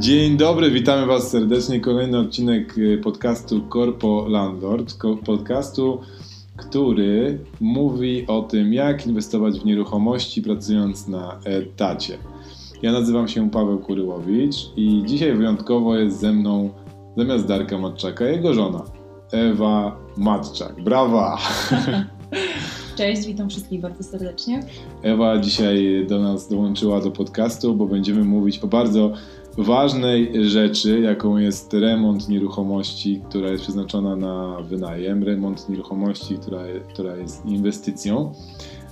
[0.00, 1.80] Dzień dobry, witamy Was serdecznie.
[1.80, 4.94] Kolejny odcinek y, podcastu Corpo Landlord,
[5.26, 6.00] podcastu,
[6.56, 12.18] który mówi o tym, jak inwestować w nieruchomości pracując na etacie.
[12.82, 16.70] Ja nazywam się Paweł Kuryłowicz i dzisiaj wyjątkowo jest ze mną
[17.16, 18.84] zamiast Darka Matczaka jego żona
[19.32, 20.82] Ewa Matczak.
[20.82, 21.38] Brawa!
[22.96, 24.62] Cześć, witam wszystkich bardzo serdecznie.
[25.02, 29.12] Ewa dzisiaj do nas dołączyła do podcastu, bo będziemy mówić o bardzo
[29.58, 37.16] ważnej rzeczy, jaką jest remont nieruchomości, która jest przeznaczona na wynajem, remont nieruchomości, która, która
[37.16, 38.32] jest inwestycją.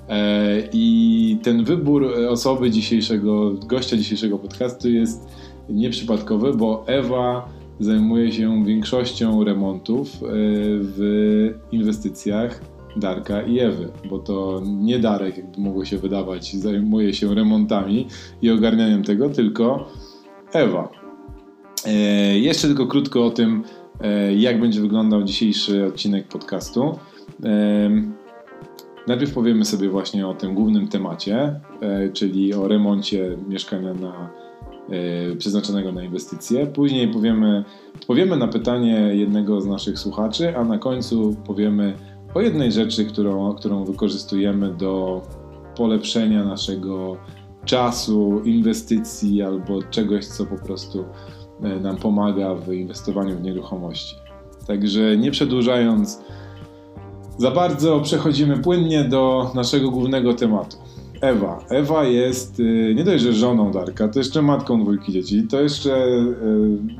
[0.09, 5.29] E, I ten wybór osoby dzisiejszego, gościa dzisiejszego podcastu jest
[5.69, 7.48] nieprzypadkowy, bo Ewa
[7.81, 10.27] zajmuje się większością remontów e,
[10.81, 12.61] w inwestycjach
[12.97, 18.06] Darka i Ewy, bo to nie Darek, jakby mogło się wydawać, zajmuje się remontami
[18.43, 19.89] i ogarnianiem tego, tylko
[20.53, 20.89] Ewa.
[21.87, 21.93] E,
[22.39, 23.65] jeszcze tylko krótko o tym,
[24.01, 26.99] e, jak będzie wyglądał dzisiejszy odcinek podcastu.
[27.45, 27.91] E,
[29.07, 31.61] najpierw powiemy sobie właśnie o tym głównym temacie,
[32.13, 34.31] czyli o remoncie mieszkania na,
[35.39, 36.67] przeznaczonego na inwestycje.
[36.67, 37.65] Później powiemy,
[38.07, 41.95] powiemy na pytanie jednego z naszych słuchaczy, a na końcu powiemy
[42.35, 45.23] o jednej rzeczy, którą, którą wykorzystujemy do
[45.77, 47.17] polepszenia naszego
[47.69, 51.05] czasu, inwestycji albo czegoś, co po prostu
[51.62, 54.16] e, nam pomaga w inwestowaniu w nieruchomości.
[54.66, 56.20] Także nie przedłużając
[57.39, 60.77] za bardzo, przechodzimy płynnie do naszego głównego tematu.
[61.20, 61.64] Ewa.
[61.70, 65.46] Ewa jest e, nie dość, że żoną Darka, to jeszcze matką dwójki dzieci.
[65.50, 66.34] To jeszcze e,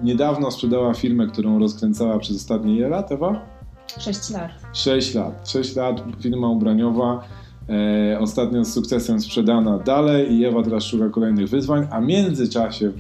[0.03, 3.47] niedawno sprzedała firmę, którą rozkręcała przez ostatnie ile lat, Ewa?
[3.99, 4.51] 6 lat.
[4.73, 5.51] 6 lat.
[5.51, 7.25] 6 lat, firma ubraniowa
[8.21, 12.93] ostatnio z sukcesem sprzedana dalej i Ewa teraz szuka kolejnych wyzwań, a w międzyczasie,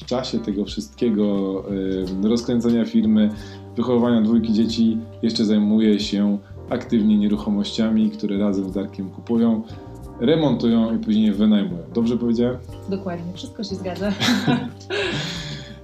[0.00, 1.64] w czasie tego wszystkiego
[2.24, 3.30] e, rozkręcenia firmy,
[3.76, 6.38] wychowywania dwójki dzieci, jeszcze zajmuje się
[6.70, 9.62] aktywnie nieruchomościami, które razem z Darkiem kupują,
[10.20, 11.82] remontują i później wynajmują.
[11.94, 12.56] Dobrze powiedziałem?
[12.90, 14.12] Dokładnie, wszystko się zgadza.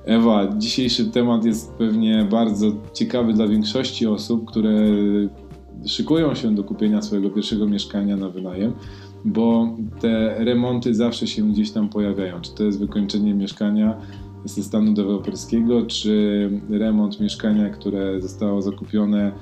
[0.04, 4.70] Ewa, dzisiejszy temat jest pewnie bardzo ciekawy dla większości osób, które
[5.86, 8.72] szykują się do kupienia swojego pierwszego mieszkania na wynajem,
[9.24, 12.40] bo te remonty zawsze się gdzieś tam pojawiają.
[12.40, 13.96] Czy to jest wykończenie mieszkania
[14.44, 19.32] ze stanu deweloperskiego, czy remont mieszkania, które zostało zakupione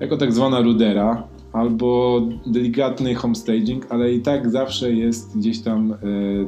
[0.00, 5.96] jako tak zwana rudera, albo delikatny homestaging, ale i tak zawsze jest gdzieś tam e,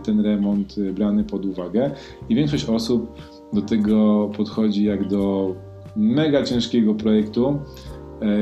[0.02, 1.90] ten remont brany pod uwagę
[2.28, 3.20] i większość osób
[3.52, 5.54] do tego podchodzi jak do
[5.96, 7.58] mega ciężkiego projektu,
[7.91, 7.91] E,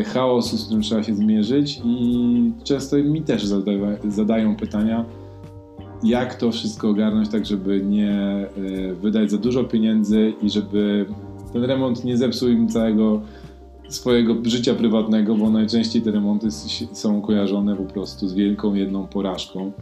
[0.05, 5.05] chaosu, z którym trzeba się zmierzyć i często mi też zadają, zadają pytania,
[6.03, 8.49] jak to wszystko ogarnąć tak, żeby nie e,
[8.95, 11.07] wydać za dużo pieniędzy i żeby
[11.53, 13.21] ten remont nie zepsuł im całego
[13.89, 16.49] swojego życia prywatnego, bo najczęściej te remonty
[16.93, 19.73] są kojarzone po prostu z wielką jedną porażką.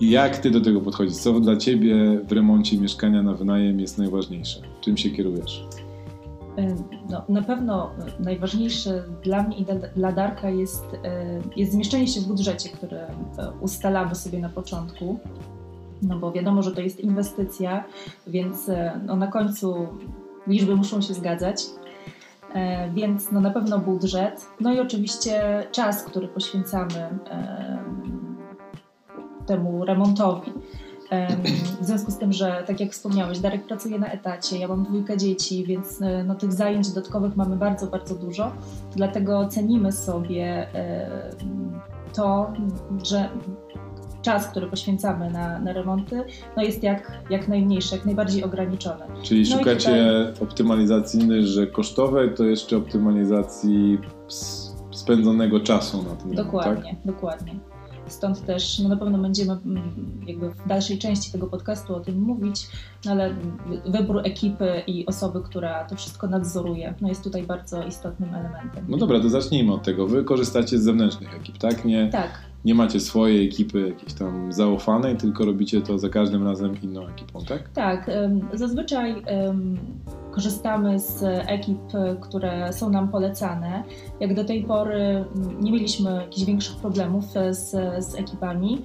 [0.00, 1.16] I jak ty do tego podchodzisz?
[1.16, 4.60] Co dla ciebie w remoncie mieszkania na wynajem jest najważniejsze?
[4.80, 5.64] Czym się kierujesz?
[7.10, 7.90] No, na pewno
[8.20, 9.66] najważniejsze dla mnie i
[9.96, 10.84] dla Darka jest,
[11.56, 13.10] jest zmieszczenie się w budżecie, który e,
[13.60, 15.18] ustalamy sobie na początku.
[16.02, 17.84] No bo wiadomo, że to jest inwestycja,
[18.26, 19.88] więc e, no, na końcu
[20.46, 21.62] liczby muszą się zgadzać.
[22.54, 27.08] E, więc no, na pewno budżet, no i oczywiście czas, który poświęcamy
[29.46, 30.52] temu remontowi.
[31.80, 35.16] W związku z tym, że tak jak wspomniałeś, Darek pracuje na etacie, ja mam dwójkę
[35.16, 38.52] dzieci, więc e, no, tych zajęć dodatkowych mamy bardzo, bardzo dużo.
[38.96, 40.66] Dlatego cenimy sobie
[42.12, 42.52] to,
[43.04, 43.28] że
[44.22, 46.24] czas, który poświęcamy na, na remonty,
[46.56, 49.04] no jest jak, jak najmniejszy, jak najbardziej ograniczony.
[49.22, 50.48] Czyli no szukacie tutaj...
[50.48, 53.98] optymalizacji innej, że kosztowej, to jeszcze optymalizacji
[54.90, 56.34] spędzonego czasu na tym.
[56.34, 57.14] Dokładnie, tak?
[57.14, 57.54] dokładnie.
[58.10, 62.20] Stąd też no na pewno będziemy mm, jakby w dalszej części tego podcastu o tym
[62.20, 62.66] mówić,
[63.04, 63.34] no ale
[63.86, 68.84] wybór ekipy i osoby, która to wszystko nadzoruje, no jest tutaj bardzo istotnym elementem.
[68.88, 70.06] No dobra, to zacznijmy od tego.
[70.06, 71.84] Wy korzystacie z zewnętrznych ekip, tak?
[71.84, 72.30] Nie, tak.
[72.64, 77.44] Nie macie swojej ekipy jakiejś tam zaufanej, tylko robicie to za każdym razem inną ekipą,
[77.44, 77.68] tak?
[77.68, 78.10] Tak.
[78.54, 79.22] Zazwyczaj
[80.30, 81.78] korzystamy z ekip,
[82.20, 83.82] które są nam polecane.
[84.20, 87.70] Jak do tej pory mm, nie mieliśmy jakichś większych problemów z,
[88.04, 88.82] z ekipami.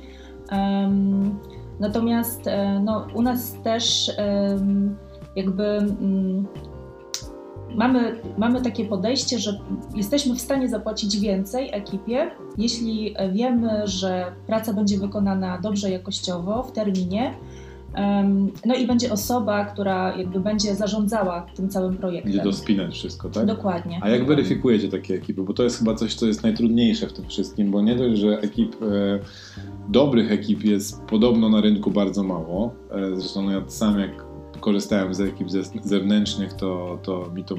[0.52, 1.40] Um,
[1.80, 4.98] natomiast e, no, u nas też um,
[5.36, 6.48] jakby um,
[7.76, 9.60] mamy, mamy takie podejście, że
[9.96, 16.72] jesteśmy w stanie zapłacić więcej ekipie, jeśli wiemy, że praca będzie wykonana dobrze jakościowo, w
[16.72, 17.34] terminie
[18.66, 22.32] No i będzie osoba, która jakby będzie zarządzała tym całym projektem.
[22.32, 23.46] Będzie dospinać wszystko, tak?
[23.46, 24.00] Dokładnie.
[24.02, 25.44] A jak weryfikujecie takie ekipy?
[25.44, 28.40] Bo to jest chyba coś, co jest najtrudniejsze w tym wszystkim, bo nie dość, że
[28.40, 29.20] ekip, e,
[29.90, 32.74] dobrych ekip jest podobno na rynku bardzo mało.
[32.92, 34.26] E, zresztą ja sam jak
[34.60, 35.48] korzystałem z ekip
[35.84, 37.56] zewnętrznych, to, to mi to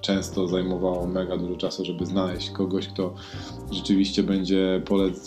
[0.00, 3.14] często zajmowało mega dużo czasu, żeby znaleźć kogoś, kto
[3.70, 4.82] rzeczywiście będzie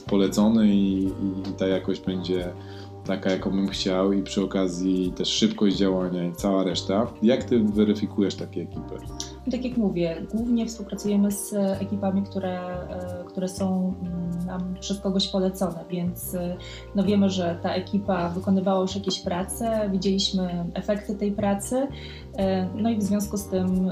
[0.08, 2.54] polecony i, i ta jakość będzie
[3.06, 7.08] taka, jaką bym chciał i przy okazji też szybkość działania i cała reszta.
[7.22, 8.96] Jak ty weryfikujesz takie ekipy?
[9.46, 12.60] No tak jak mówię, głównie współpracujemy z ekipami, które,
[12.90, 16.58] e, które są mm, nam przez kogoś polecone, więc e,
[16.96, 21.88] no wiemy, że ta ekipa wykonywała już jakieś prace, widzieliśmy efekty tej pracy,
[22.38, 23.92] e, no i w związku z tym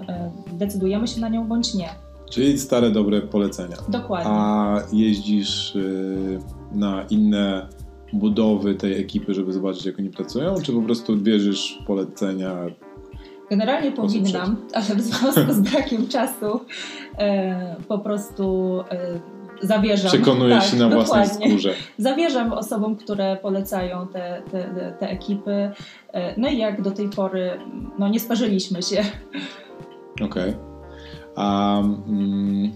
[0.54, 1.90] decydujemy się na nią bądź nie.
[2.30, 3.78] Czyli stare, dobre polecenia.
[3.90, 4.32] Dokładnie.
[4.32, 5.78] A jeździsz
[6.72, 7.68] na inne
[8.14, 12.56] budowy tej ekipy, żeby zobaczyć, jak oni pracują, czy po prostu wierzysz w polecenia?
[13.50, 16.60] Generalnie powinnam, ale w związku z brakiem czasu
[17.18, 19.20] e, po prostu e,
[19.62, 20.12] zawierzam.
[20.12, 21.74] Przekonujesz tak, się na własnej skórze.
[21.98, 25.72] Zawierzam osobom, które polecają te, te, te ekipy.
[26.14, 27.60] E, no i jak do tej pory,
[28.00, 29.04] no nie sparzyliśmy się.
[30.16, 30.28] Okej.
[30.28, 30.74] Okay.
[31.38, 32.72] Um,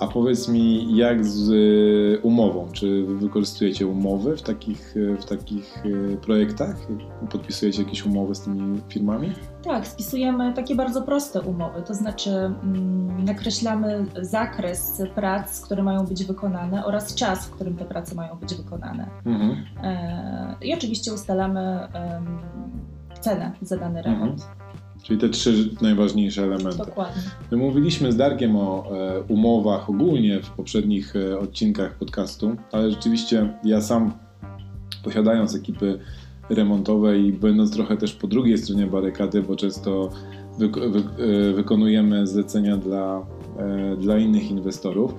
[0.00, 2.68] a powiedz mi, jak z y, umową?
[2.72, 6.76] Czy wy wykorzystujecie umowy w takich, y, w takich y, projektach?
[7.30, 9.32] Podpisujecie jakieś umowy z tymi firmami?
[9.64, 16.24] Tak, spisujemy takie bardzo proste umowy, to znaczy mm, nakreślamy zakres prac, które mają być
[16.24, 19.10] wykonane oraz czas, w którym te prace mają być wykonane.
[19.26, 19.64] Mhm.
[19.82, 22.22] E, I oczywiście ustalamy e,
[23.20, 24.42] cenę za dany remont.
[24.42, 24.63] Mhm.
[25.04, 26.78] Czyli te trzy najważniejsze elementy.
[26.78, 27.22] Dokładnie.
[27.50, 33.58] My mówiliśmy z Darkiem o e, umowach ogólnie w poprzednich e, odcinkach podcastu, ale rzeczywiście
[33.64, 34.12] ja sam
[35.04, 35.98] posiadając ekipy
[36.50, 40.10] remontowe i będąc trochę też po drugiej stronie barykady, bo często
[40.58, 43.26] wy, wy, e, wykonujemy zlecenia dla,
[43.58, 45.14] e, dla innych inwestorów,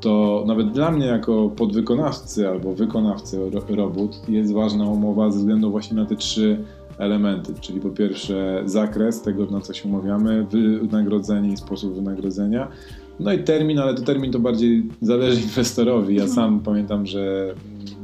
[0.00, 5.96] to nawet dla mnie jako podwykonawcy albo wykonawcy robót jest ważna umowa ze względu właśnie
[5.96, 6.79] na te trzy elementy,
[7.60, 10.46] czyli po pierwsze zakres tego, na co się umawiamy,
[10.82, 12.68] wynagrodzenie i sposób wynagrodzenia,
[13.20, 16.16] no i termin, ale to termin to bardziej zależy inwestorowi.
[16.16, 17.54] Ja sam pamiętam, że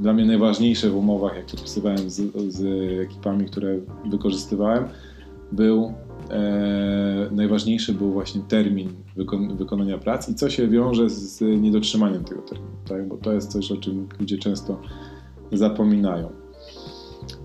[0.00, 2.62] dla mnie najważniejsze w umowach, jak podpisywałem z, z
[3.00, 3.78] ekipami, które
[4.10, 4.84] wykorzystywałem,
[5.52, 5.92] był
[6.30, 12.42] e, najważniejszy był właśnie termin wykon wykonania prac i co się wiąże z niedotrzymaniem tego
[12.42, 13.08] terminu, tak?
[13.08, 14.80] bo to jest coś, o czym ludzie często
[15.52, 16.45] zapominają.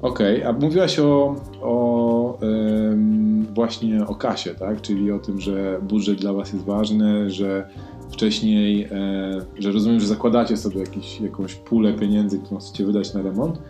[0.02, 4.82] Okej, okay, a mówiłaś o, o ym, właśnie o kasie, tak?
[4.82, 7.70] Czyli o tym, że budżet dla Was jest ważny, że
[8.12, 8.90] wcześniej, e,
[9.60, 13.62] że rozumiem, że zakładacie sobie jakiś, jakąś pulę pieniędzy, którą chcecie wydać na remont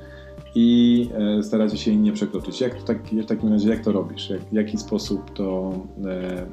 [0.55, 1.09] i
[1.39, 2.61] e, staracie się jej nie przekroczyć.
[2.61, 4.29] Jak tak, w takim razie, jak to robisz?
[4.29, 5.73] Jak, w jaki sposób to,
[6.05, 6.45] e,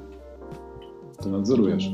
[1.23, 1.91] to nadzorujesz?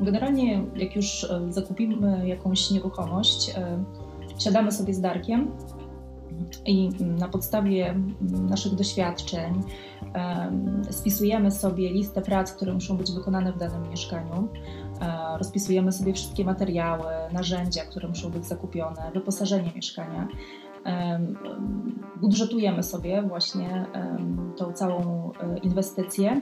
[0.00, 3.54] Generalnie, jak już zakupimy jakąś nieruchomość,
[4.38, 5.50] siadamy sobie z Darkiem
[6.66, 9.62] i na podstawie naszych doświadczeń
[10.90, 14.48] spisujemy sobie listę prac, które muszą być wykonane w danym mieszkaniu.
[15.00, 20.28] E, rozpisujemy sobie wszystkie materiały, narzędzia, które muszą być zakupione, wyposażenie mieszkania.
[22.20, 23.86] Budżetujemy sobie właśnie
[24.56, 26.40] tą całą e, inwestycję.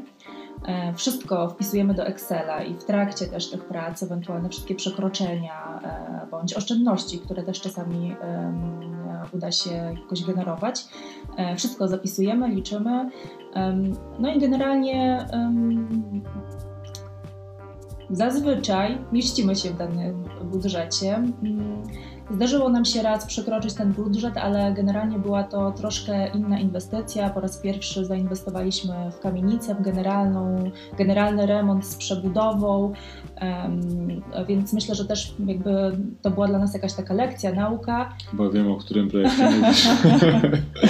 [0.67, 5.81] E, wszystko wpisujemy do Excela i w trakcie też tych prac, ewentualne wszystkie przekroczenia
[6.31, 8.17] bądź oszczędności, które też czasami
[9.33, 10.85] uda się jakoś generować.
[11.37, 13.11] E, wszystko zapisujemy, liczymy.
[14.19, 15.27] No i generalnie
[18.11, 21.23] zazwyczaj mieścimy się w danym budżecie.
[22.31, 27.31] Zdarzyło nam się raz przekroczyć ten budżet, ale generalnie była to troszkę inna inwestycja.
[27.31, 32.93] Po raz pierwszy zainwestowaliśmy w kamienicę, w generalną, generalny remont z przebudową,
[34.49, 35.71] więc myślę, że też jakby
[36.23, 38.17] to była dla nas jakaś taka lekcja, nauka.
[38.33, 39.89] Bo wiem, o którym projekcie mówisz.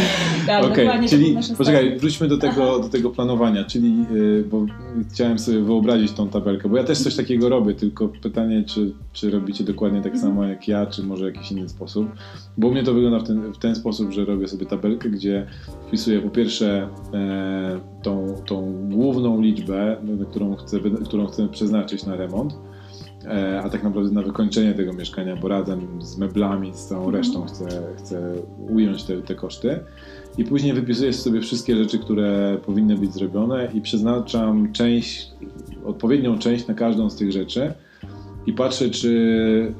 [0.47, 4.67] tak, okay, czyli poczekaj, wróćmy do tego, do tego planowania, czyli yy, bo
[5.13, 9.31] chciałem sobie wyobrazić tą tabelkę, bo ja też coś takiego robię, tylko pytanie, czy, czy
[9.31, 10.33] robicie dokładnie tak mhm.
[10.33, 12.09] samo jak ja, czy może może jakiś inny sposób.
[12.57, 15.47] Bo u mnie to wygląda w ten, w ten sposób, że robię sobie tabelkę, gdzie
[15.87, 19.97] wpisuję po pierwsze e, tą, tą główną liczbę,
[20.31, 22.55] którą chcę, którą chcę przeznaczyć na remont,
[23.25, 27.17] e, a tak naprawdę na wykończenie tego mieszkania, bo razem z meblami, z całą mhm.
[27.17, 28.35] resztą chcę, chcę
[28.71, 29.81] ująć te, te koszty.
[30.39, 35.31] I później wypisuję sobie wszystkie rzeczy, które powinny być zrobione i przeznaczam część,
[35.85, 37.73] odpowiednią część na każdą z tych rzeczy
[38.47, 39.75] i patrzę, czy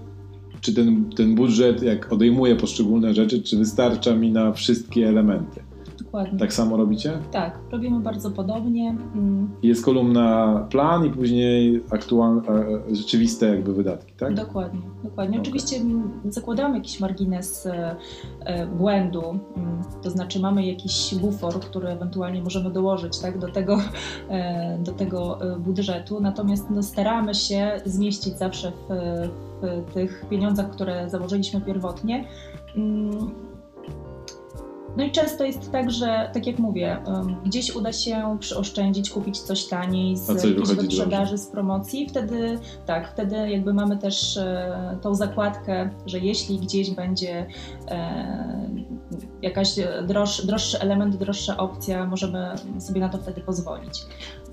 [0.65, 5.61] czy ten, ten budżet, jak odejmuje poszczególne rzeczy, czy wystarcza mi na wszystkie elementy.
[5.99, 6.39] Dokładnie.
[6.39, 7.13] Tak samo robicie?
[7.33, 8.97] Tak, robimy bardzo podobnie.
[9.15, 14.35] Mm, Jest kolumna plan i później aktualne, e, rzeczywiste jakby wydatki, tak?
[14.35, 15.39] Dokładnie, dokładnie.
[15.39, 15.43] Okej.
[15.43, 17.97] Oczywiście mm, zakładamy jakiś margines e,
[18.41, 19.23] e, błędu,
[19.57, 23.79] mm, to znaczy mamy jakiś bufor, który ewentualnie możemy dołożyć tak, do, tego,
[24.29, 29.29] e, do tego e, budżetu, natomiast no, staramy się zmieścić zawsze w,
[29.87, 32.25] w tych pieniądzach, które założyliśmy pierwotnie.
[32.77, 33.31] Mm,
[34.97, 36.99] No i często jest tak, że tak jak mówię,
[37.45, 42.09] gdzieś uda się przyoszczędzić, kupić coś taniej z coś wyprzedaży, z promocji.
[42.09, 47.47] Wtedy tak, wtedy jakby mamy też e, tą zakładkę, że jeśli gdzieś będzie
[47.89, 48.69] e,
[49.43, 49.75] jakaś
[50.07, 54.03] droższy, droższy element, droższa opcja, możemy sobie na to wtedy pozwolić.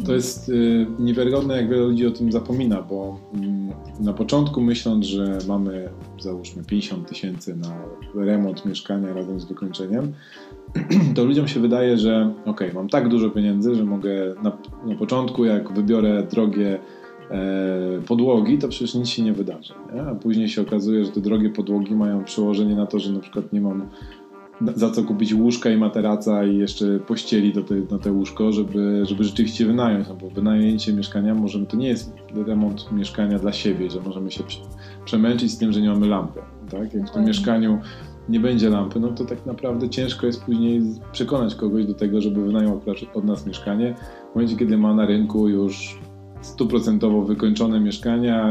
[0.06, 5.06] To jest y, niewiarygodne, jak wiele ludzi o tym zapomina, bo mm, na początku myśląc,
[5.06, 5.90] że mamy
[6.20, 7.76] załóżmy 50 tysięcy na
[8.16, 10.14] remont mieszkania razem z wykończeniem,
[11.16, 15.46] to ludziom się wydaje, że ok, mam tak dużo pieniędzy, że mogę na, na początku,
[15.46, 16.80] jak wybiorę drogie
[17.32, 19.74] e, podłogi, to przecież nic się nie wydarzy.
[19.94, 20.02] Nie?
[20.02, 23.54] A później się okazuje, że te drogie podłogi mają przełożenie na to, że na przykład
[23.54, 23.90] nie mam
[24.76, 29.06] za co kupić łóżka i materaca i jeszcze pościeli do te, na te łóżko, żeby,
[29.06, 32.14] żeby rzeczywiście wynająć, no bo wynajęcie mieszkania możemy, to nie jest
[32.48, 34.62] remont mieszkania dla siebie, że możemy się prze-
[35.06, 36.40] przemęczyć z tym, że nie mamy lampy,
[36.72, 36.94] tak?
[36.94, 37.80] Jak w tym mieszkaniu
[38.30, 42.46] nie będzie lampy, no to tak naprawdę ciężko jest później przekonać kogoś do tego, żeby
[42.46, 43.96] wynajął akurat od nas mieszkanie,
[44.32, 46.00] w momencie, kiedy ma na rynku już
[46.42, 48.50] stuprocentowo wykończone mieszkania,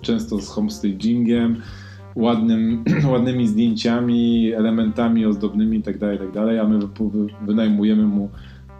[0.00, 1.62] często z homestagingiem,
[2.16, 8.28] ładnym, ładnymi zdjęciami, elementami ozdobnymi itd., itd., a my wy- wy- wynajmujemy mu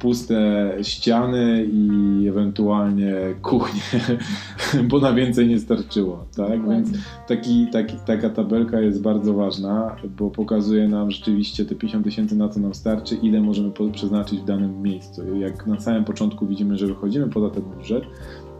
[0.01, 4.01] puste ściany i ewentualnie kuchnię,
[4.91, 6.69] bo na więcej nie starczyło, tak?
[6.69, 6.89] Więc
[7.29, 12.49] taki, taki, taka tabelka jest bardzo ważna, bo pokazuje nam rzeczywiście te 50 tysięcy na
[12.49, 15.37] co nam starczy, ile możemy przeznaczyć w danym miejscu.
[15.37, 18.05] Jak na samym początku widzimy, że wychodzimy poza ten budżet,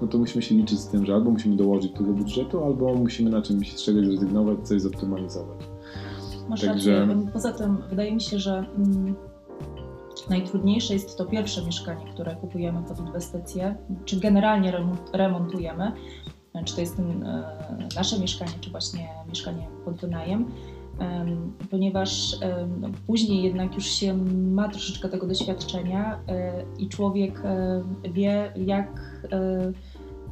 [0.03, 3.31] no to musimy się liczyć z tym, że albo musimy dołożyć do budżetu, albo musimy
[3.31, 5.59] na czymś z czegoś zrezygnować, coś zoptymalizować.
[6.49, 7.27] Masz Także- rację.
[7.33, 9.15] Poza tym wydaje mi się, że mm,
[10.31, 15.93] najtrudniejsze jest to pierwsze mieszkanie, które kupujemy pod inwestycję, czy generalnie remont, remontujemy.
[16.65, 20.45] Czy to jest ten, e, nasze mieszkanie, czy właśnie mieszkanie pod wynajem.
[20.99, 22.37] Em, Ponieważ
[22.81, 29.21] no, później jednak już się ma troszeczkę tego doświadczenia e, i człowiek e, wie, jak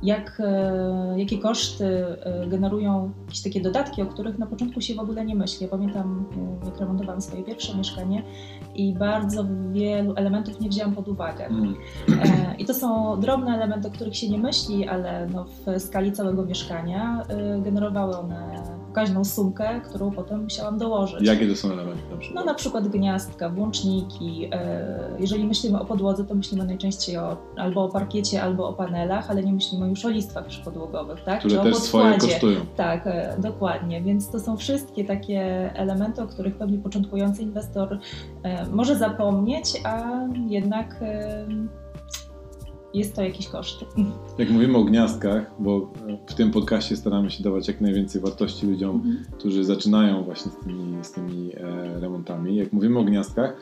[0.02, 4.98] jak, e, jakie koszty e, generują jakieś takie dodatki, o których na początku się w
[4.98, 5.58] ogóle nie myśli.
[5.62, 6.24] Ja pamiętam,
[6.62, 8.22] e, jak remontowałam swoje pierwsze mieszkanie
[8.74, 11.46] i bardzo wielu elementów nie wzięłam pod uwagę.
[11.46, 11.74] Mm.
[12.58, 16.44] I to są drobne elementy, o których się nie myśli, ale no w skali całego
[16.44, 17.24] mieszkania
[17.62, 21.22] generowały one pokaźną sumkę, którą potem musiałam dołożyć.
[21.22, 22.44] Jakie to są elementy na przykład?
[22.44, 24.48] No na przykład gniazdka, włączniki.
[24.52, 29.30] e, Jeżeli myślimy o podłodze, to myślimy najczęściej o, albo o parkiecie, albo o panelach,
[29.30, 31.38] ale nie myślimy już o listwach przypodłogowych, tak?
[31.38, 32.60] Które Czy też o swoje kosztują.
[32.76, 34.02] Tak, e, dokładnie.
[34.02, 37.98] Więc to są wszystkie takie elementy, o których pewnie początkujący inwestor
[38.42, 40.10] e, może zapomnieć, a
[40.46, 41.00] jednak
[42.98, 43.84] jest to jakiś koszt.
[44.38, 45.92] Jak mówimy o gniazdkach, bo
[46.26, 51.04] w tym podcaście staramy się dawać jak najwięcej wartości ludziom, którzy zaczynają właśnie z tymi,
[51.04, 52.56] z tymi e, remontami.
[52.56, 53.56] Jak mówimy o gniazdkach,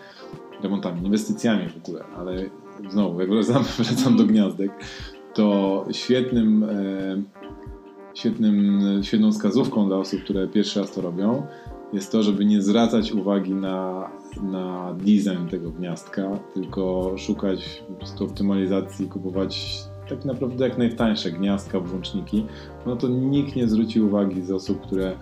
[0.62, 2.36] remontami, inwestycjami w ogóle, ale
[2.90, 4.70] znowu, jak wracam, wracam do gniazdek,
[5.34, 7.22] to świetnym, e,
[8.14, 11.46] świetnym, świetną wskazówką dla osób, które pierwszy raz to robią,
[11.92, 14.08] jest to, żeby nie zwracać uwagi na,
[14.42, 21.80] na design tego gniazdka, tylko szukać po prostu optymalizacji, kupować tak naprawdę jak najtańsze gniazdka,
[21.80, 22.46] włączniki,
[22.86, 25.16] no to nikt nie zwróci uwagi z osób, które,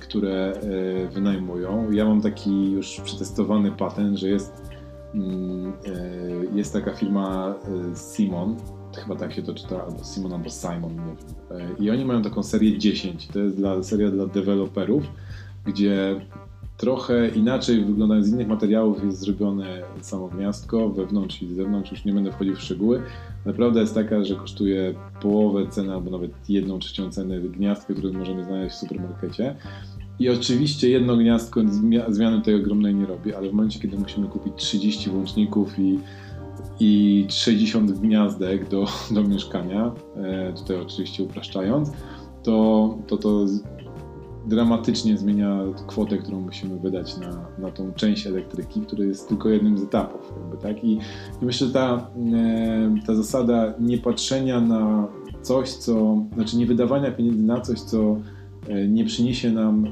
[0.00, 1.90] które e, wynajmują.
[1.90, 4.62] Ja mam taki już przetestowany patent, że jest,
[5.14, 7.54] mm, e, jest taka firma
[7.92, 8.56] e, Simon,
[8.96, 11.76] chyba tak się to czyta, albo Simon, albo Simon, nie wiem.
[11.78, 15.04] I oni mają taką serię 10, to jest dla, seria dla deweloperów,
[15.64, 16.20] gdzie
[16.76, 22.12] trochę inaczej wyglądając z innych materiałów jest zrobione samo gniazdko, wewnątrz i zewnątrz, już nie
[22.12, 23.02] będę wchodził w szczegóły.
[23.46, 28.44] Naprawdę jest taka, że kosztuje połowę ceny albo nawet jedną trzecią ceny gniazdka, które możemy
[28.44, 29.56] znaleźć w supermarkecie.
[30.18, 34.28] I oczywiście jedno gniazdko zmia- zmiany tej ogromnej nie robi, ale w momencie, kiedy musimy
[34.28, 35.98] kupić 30 włączników i,
[36.80, 41.90] i 60 gniazdek do, do mieszkania, e, tutaj oczywiście upraszczając,
[42.42, 43.46] to to, to
[44.46, 49.78] dramatycznie zmienia kwotę, którą musimy wydać na, na tą część elektryki, która jest tylko jednym
[49.78, 50.32] z etapów.
[50.36, 50.84] Jakby, tak?
[50.84, 50.98] I,
[51.42, 55.08] myślę, że ta, e, ta zasada nie patrzenia na
[55.42, 58.16] coś, co, znaczy nie wydawania pieniędzy na coś, co
[58.88, 59.90] nie przyniesie nam e,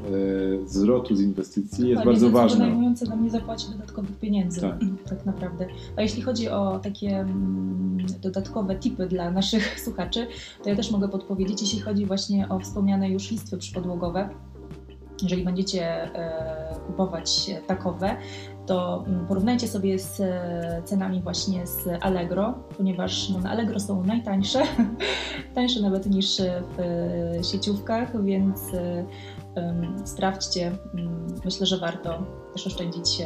[0.68, 2.64] zwrotu z inwestycji, jest bardzo ważna.
[2.64, 4.78] Wynajmujący nam nie zapłaci dodatkowych pieniędzy, tak.
[5.10, 5.66] tak naprawdę.
[5.96, 10.26] A jeśli chodzi o takie mm, dodatkowe tipy dla naszych słuchaczy,
[10.62, 14.28] to ja też mogę podpowiedzieć, jeśli chodzi właśnie o wspomniane już listwy przypodłogowe.
[15.22, 18.16] Jeżeli będziecie e, kupować takowe,
[18.66, 24.04] to mm, porównajcie sobie z e, cenami właśnie z Allegro, ponieważ no, na Allegro są
[24.04, 24.62] najtańsze,
[25.54, 26.42] tańsze nawet niż
[26.76, 28.60] w e, sieciówkach, więc
[29.56, 30.72] um, sprawdźcie.
[30.94, 33.22] Mm, myślę, że warto też oszczędzić.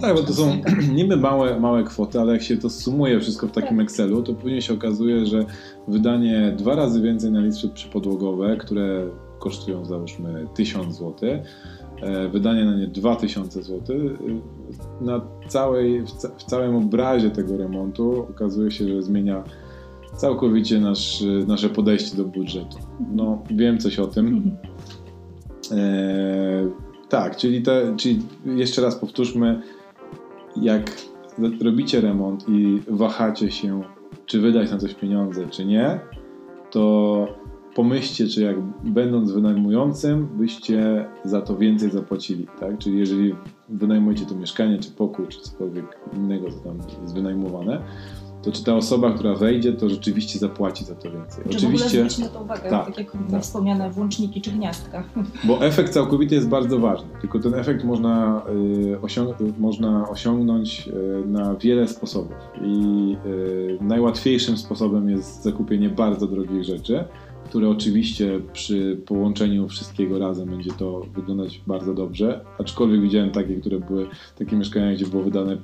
[0.00, 0.62] Tak, bo to są
[0.94, 3.84] niby małe, małe kwoty, ale jak się to sumuje wszystko w takim tak.
[3.84, 5.44] Excelu, to później się okazuje, że
[5.88, 11.14] wydanie dwa razy więcej na listy przypodłogowe, które kosztują załóżmy 1000 zł,
[12.32, 13.96] wydanie na nie 2000 zł.
[15.00, 16.02] Na całej,
[16.38, 19.44] w, całym obrazie tego remontu okazuje się, że zmienia
[20.16, 22.78] całkowicie nasz, nasze podejście do budżetu.
[23.14, 24.56] No, wiem coś o tym.
[25.70, 26.68] E,
[27.08, 29.62] tak, czyli, te, czyli jeszcze raz powtórzmy,
[30.56, 30.90] jak
[31.62, 33.82] robicie remont i wahacie się,
[34.26, 36.00] czy wydać na coś pieniądze, czy nie,
[36.70, 37.26] to
[37.74, 42.78] pomyślcie, czy jak będąc wynajmującym, byście za to więcej zapłacili, tak?
[42.78, 43.34] Czyli jeżeli
[43.68, 47.82] wynajmujecie to mieszkanie, czy pokój, czy cokolwiek innego, co tam jest wynajmowane,
[48.42, 51.44] to czy ta osoba, która wejdzie, to rzeczywiście zapłaci za to więcej.
[51.50, 52.08] Czy Oczywiście.
[52.08, 53.42] W na to uwagę, tak, tak jak tak.
[53.42, 55.04] wspomniane włączniki czy gniazdka.
[55.48, 58.42] Bo efekt całkowity jest bardzo ważny, tylko ten efekt można,
[58.94, 62.36] y, osiąg można osiągnąć y, na wiele sposobów.
[62.62, 67.04] I y, najłatwiejszym sposobem jest zakupienie bardzo drogich rzeczy,
[67.52, 73.80] które oczywiście przy połączeniu wszystkiego razem będzie to wyglądać bardzo dobrze, aczkolwiek widziałem takie, które
[73.80, 74.06] były
[74.38, 75.56] takie mieszkania, gdzie było wydane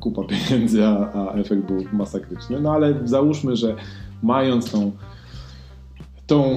[0.00, 2.60] kupa pieniędzy, a, a efekt był masakryczny.
[2.60, 3.76] No ale załóżmy, że
[4.22, 4.92] mając tą
[6.30, 6.56] tą,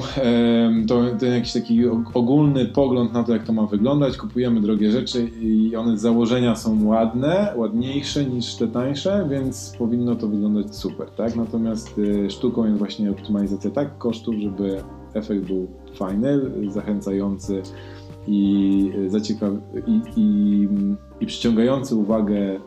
[0.88, 4.18] tą, ten jakiś taki ogólny pogląd na to, jak to ma wyglądać.
[4.18, 10.16] Kupujemy drogie rzeczy i one z założenia są ładne, ładniejsze niż te tańsze, więc powinno
[10.16, 11.36] to wyglądać super, tak?
[11.36, 14.84] Natomiast y, sztuką jest właśnie optymalizacja tak kosztów, żeby
[15.14, 16.40] efekt był fajny,
[16.72, 17.62] zachęcający
[18.28, 20.68] i, zaciekaw- i, i,
[21.20, 22.60] i przyciągający uwagę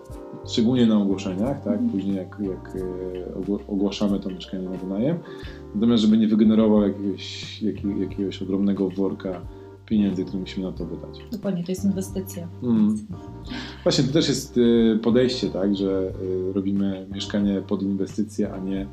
[0.48, 1.72] szczególnie na ogłoszeniach, tak?
[1.72, 1.90] Mhm.
[1.90, 5.18] Później jak, jak e, ogłaszamy to mieszkanie na wynajem.
[5.74, 7.62] Natomiast, żeby nie wygenerował jakiegoś,
[8.00, 9.40] jakiegoś ogromnego worka
[9.86, 11.24] pieniędzy, które musimy na to wydać.
[11.32, 12.48] Dokładnie, to jest inwestycja.
[12.62, 12.96] Mm.
[13.82, 16.12] Właśnie, to też jest e, podejście, tak, że
[16.50, 18.86] e, robimy mieszkanie pod inwestycję, a nie,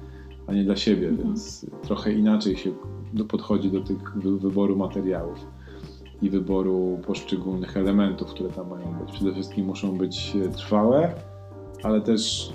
[0.48, 1.24] a nie dla siebie, mm.
[1.24, 2.72] więc trochę inaczej się
[3.28, 5.48] podchodzi do tych wyboru materiałów
[6.22, 9.12] i wyboru poszczególnych elementów, które tam mają być.
[9.12, 11.13] Przede wszystkim muszą być trwałe,
[11.84, 12.54] ale też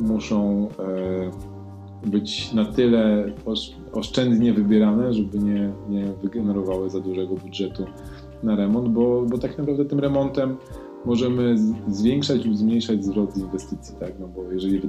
[0.00, 3.32] muszą e, być na tyle
[3.92, 7.84] oszczędnie wybierane, żeby nie, nie wygenerowały za dużego budżetu
[8.42, 10.56] na remont, bo, bo tak naprawdę tym remontem
[11.04, 11.54] możemy
[11.88, 14.12] zwiększać lub zmniejszać zwrot z inwestycji, tak?
[14.20, 14.80] No bo jeżeli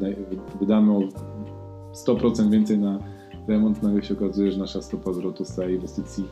[0.59, 1.01] wydamy o
[1.93, 2.99] 100% więcej na
[3.47, 6.23] remont, nagle się okazuje, że nasza stopa zwrotu z całej inwestycji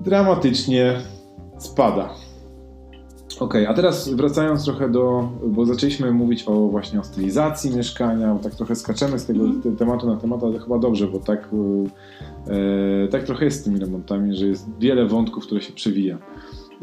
[0.00, 1.00] dramatycznie
[1.58, 2.14] spada.
[3.42, 8.54] OK, a teraz wracając trochę do, bo zaczęliśmy mówić o właśnie o stylizacji mieszkania, tak
[8.54, 9.76] trochę skaczemy z tego mm.
[9.76, 11.48] tematu na temat, ale chyba dobrze, bo tak,
[12.48, 16.18] e, tak trochę jest z tymi remontami, że jest wiele wątków, które się przewija.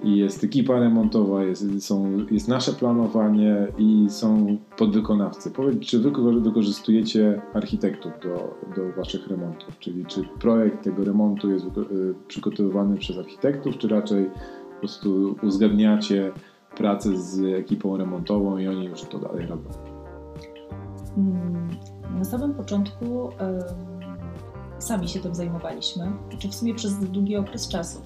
[0.03, 5.51] I jest ekipa remontowa, jest, są, jest nasze planowanie i są podwykonawcy.
[5.51, 9.79] Powiedz, czy wy wykorzystujecie architektów do, do waszych remontów?
[9.79, 11.69] Czyli czy projekt tego remontu jest e,
[12.27, 14.25] przygotowywany przez architektów, czy raczej
[14.73, 16.31] po prostu uzgadniacie
[16.77, 19.69] pracę z ekipą remontową i oni już to dalej robią?
[21.17, 21.69] Mm,
[22.17, 23.29] na samym początku
[24.79, 28.01] sami się tym zajmowaliśmy, czy znaczy w sumie przez długi okres czasu.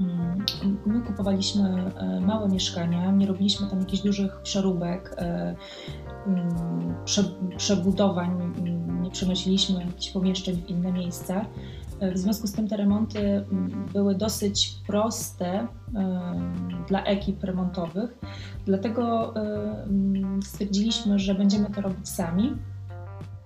[0.00, 0.44] Mm,
[0.86, 5.56] my kupowaliśmy e, małe mieszkania, nie robiliśmy tam jakichś dużych przeróbek, e,
[6.26, 6.94] mm,
[7.56, 8.52] przebudowań,
[9.02, 11.46] nie przenosiliśmy jakichś pomieszczeń w inne miejsca.
[12.14, 15.66] W związku z tym te remonty mm, były dosyć proste
[16.88, 18.18] dla ekip remontowych,
[18.66, 22.52] dlatego mm, stwierdziliśmy, że będziemy to robić sami.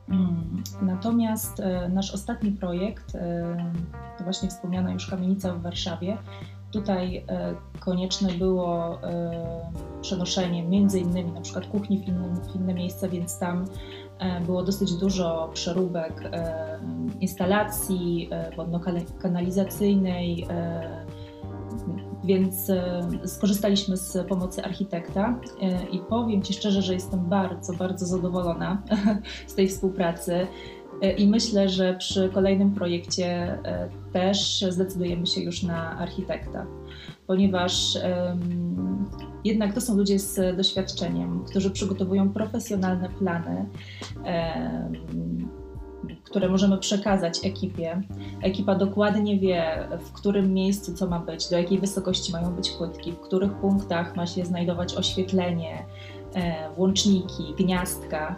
[0.09, 3.13] Mm, natomiast e, nasz ostatni projekt,
[4.19, 6.19] to właśnie wspomniana już kamienica w Warszawie,
[6.73, 9.71] Tutaj e, konieczne było e,
[10.03, 14.08] przenoszenie między innymi na przykład kuchni w, innym, w inne miejsca, więc tam E,
[14.47, 16.81] było dosyć dużo przeróbek e,
[17.21, 20.47] instalacji e, wodno-kanalizacyjnej,
[22.25, 22.71] więc
[23.25, 25.41] skorzystaliśmy z pomocy architekta
[25.93, 28.83] i powiem Ci szczerze, że jestem bardzo, bardzo zadowolona
[29.47, 30.47] z tej współpracy.
[31.19, 33.59] I myślę, że przy kolejnym projekcie
[34.13, 36.67] też zdecydujemy się już na architekta,
[37.27, 37.99] ponieważ
[39.45, 43.67] jednak to są ludzie z doświadczeniem, którzy przygotowują profesjonalne plany.
[44.17, 45.59] Um,
[46.25, 48.03] które możemy przekazać ekipie.
[48.43, 53.13] Ekipa dokładnie wie, w którym miejscu co ma być, do jakiej wysokości mają być płytki,
[53.13, 55.85] w których punktach ma się znajdować oświetlenie,
[56.35, 58.37] E, włączniki, gniazdka.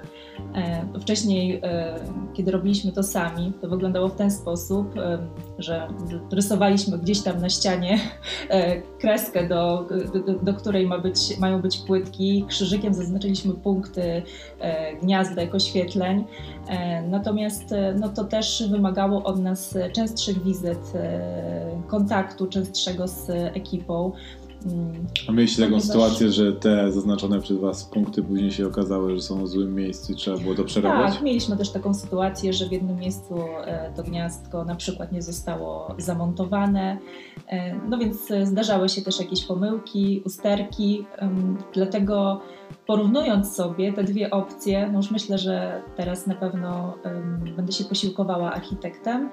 [0.55, 1.95] E, wcześniej, e,
[2.35, 4.95] kiedy robiliśmy to sami, to wyglądało w ten sposób,
[5.59, 5.89] że
[6.33, 7.99] rysowaliśmy gdzieś tam na ścianie
[9.01, 9.89] kreskę, do,
[10.43, 14.23] do, której ma być, mają być płytki, krzyżykiem zaznaczyliśmy punkty
[15.03, 16.25] gniazdek, oświetleń.
[17.09, 17.65] Natomiast
[18.01, 20.93] no, to też wymagało od nas częstszych wizyt,
[21.87, 24.13] kontaktu częstszego z ekipą.
[25.29, 29.45] A mieliście taką sytuację, że te zaznaczone przez Was punkty później się okazały, że są
[29.45, 31.15] w złym miejscu i trzeba było to przerobić?
[31.15, 35.23] Tak, mieliśmy też taką sytuację, że w jednym miejscu e, to gniazdko na przykład nie
[35.23, 36.99] zostało zamontowane.
[37.49, 41.07] E, no więc e, zdarzały się też jakieś pomyłki, usterki,
[41.75, 42.41] dlatego
[42.87, 46.95] porównując sobie te dwie opcje, no już myślę, że teraz na pewno
[47.57, 49.31] będę się posiłkowała architektem.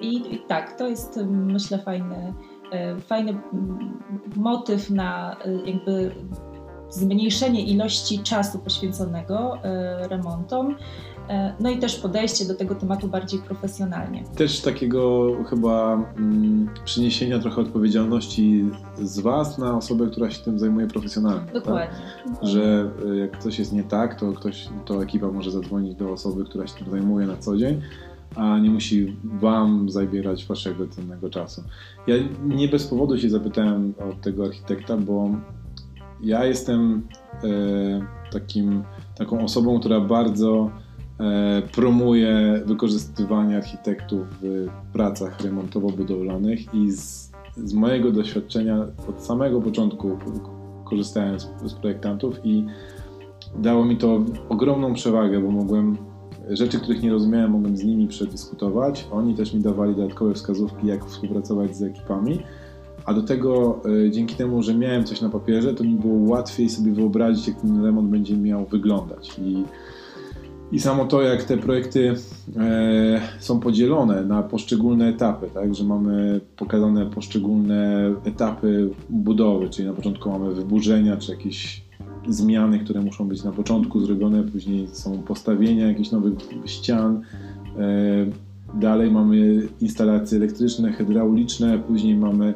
[0.00, 2.34] I, I, tak, to jest myślę fajny,
[3.06, 3.40] fajny
[4.36, 6.14] motyw na e, jakby
[6.90, 10.76] zmniejszenie ilości czasu poświęconego e, remontom.
[11.60, 14.24] No i też podejście do tego tematu bardziej profesjonalnie.
[14.36, 18.64] Też takiego chyba mm, przyniesienia trochę odpowiedzialności
[19.02, 21.44] z Was na osobę, która się tym zajmuje profesjonalnie.
[21.44, 21.54] Tak?
[21.54, 21.96] Dokładnie.
[22.24, 22.34] Tak?
[22.42, 26.66] Że jak coś jest nie tak, to ktoś, to ekipa może zadzwonić do osoby, która
[26.66, 27.82] się tym zajmuje na co dzień
[28.36, 31.62] a nie musi Wam zabierać Waszego cennego czasu.
[32.06, 32.14] Ja
[32.46, 35.30] nie bez powodu się zapytałem od tego architekta, bo
[36.20, 37.02] ja jestem
[37.44, 37.48] e,
[38.32, 38.82] takim,
[39.18, 40.70] taką osobą, która bardzo
[41.20, 50.18] e, promuje wykorzystywanie architektów w pracach remontowo-budowlanych i z, z mojego doświadczenia od samego początku
[50.84, 52.64] korzystałem z, z projektantów i
[53.58, 56.07] dało mi to ogromną przewagę, bo mogłem
[56.50, 59.06] rzeczy, których nie rozumiałem, mogłem z nimi przedyskutować.
[59.10, 62.38] Oni też mi dawali dodatkowe wskazówki, jak współpracować z ekipami.
[63.04, 66.68] A do tego e, dzięki temu, że miałem coś na papierze, to mi było łatwiej
[66.68, 69.38] sobie wyobrazić, jak ten remont będzie miał wyglądać.
[69.38, 69.64] I,
[70.72, 72.14] i samo to, jak te projekty
[72.56, 79.94] e, są podzielone na poszczególne etapy, tak, że mamy pokazane poszczególne etapy budowy, czyli na
[79.94, 81.87] początku mamy wyburzenia, czy jakieś
[82.28, 86.34] zmiany, które muszą być na początku zrobione, później są postawienia jakichś nowych
[86.66, 87.22] ścian.
[87.78, 92.54] E, dalej mamy instalacje elektryczne, hydrauliczne, później mamy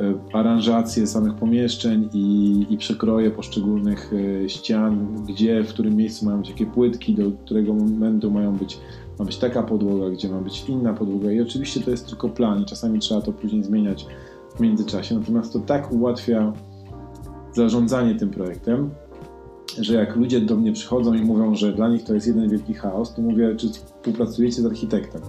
[0.00, 4.12] e, aranżację samych pomieszczeń i, i przekroje poszczególnych
[4.44, 8.78] e, ścian, gdzie, w którym miejscu mają być jakie płytki, do którego momentu mają być,
[9.18, 12.62] ma być taka podłoga, gdzie ma być inna podłoga i oczywiście to jest tylko plan
[12.62, 14.06] i czasami trzeba to później zmieniać
[14.56, 16.52] w międzyczasie, natomiast to tak ułatwia
[17.54, 18.90] zarządzanie tym projektem,
[19.84, 22.74] że jak ludzie do mnie przychodzą i mówią, że dla nich to jest jeden wielki
[22.74, 25.22] chaos, to mówię, czy współpracujecie z architektem?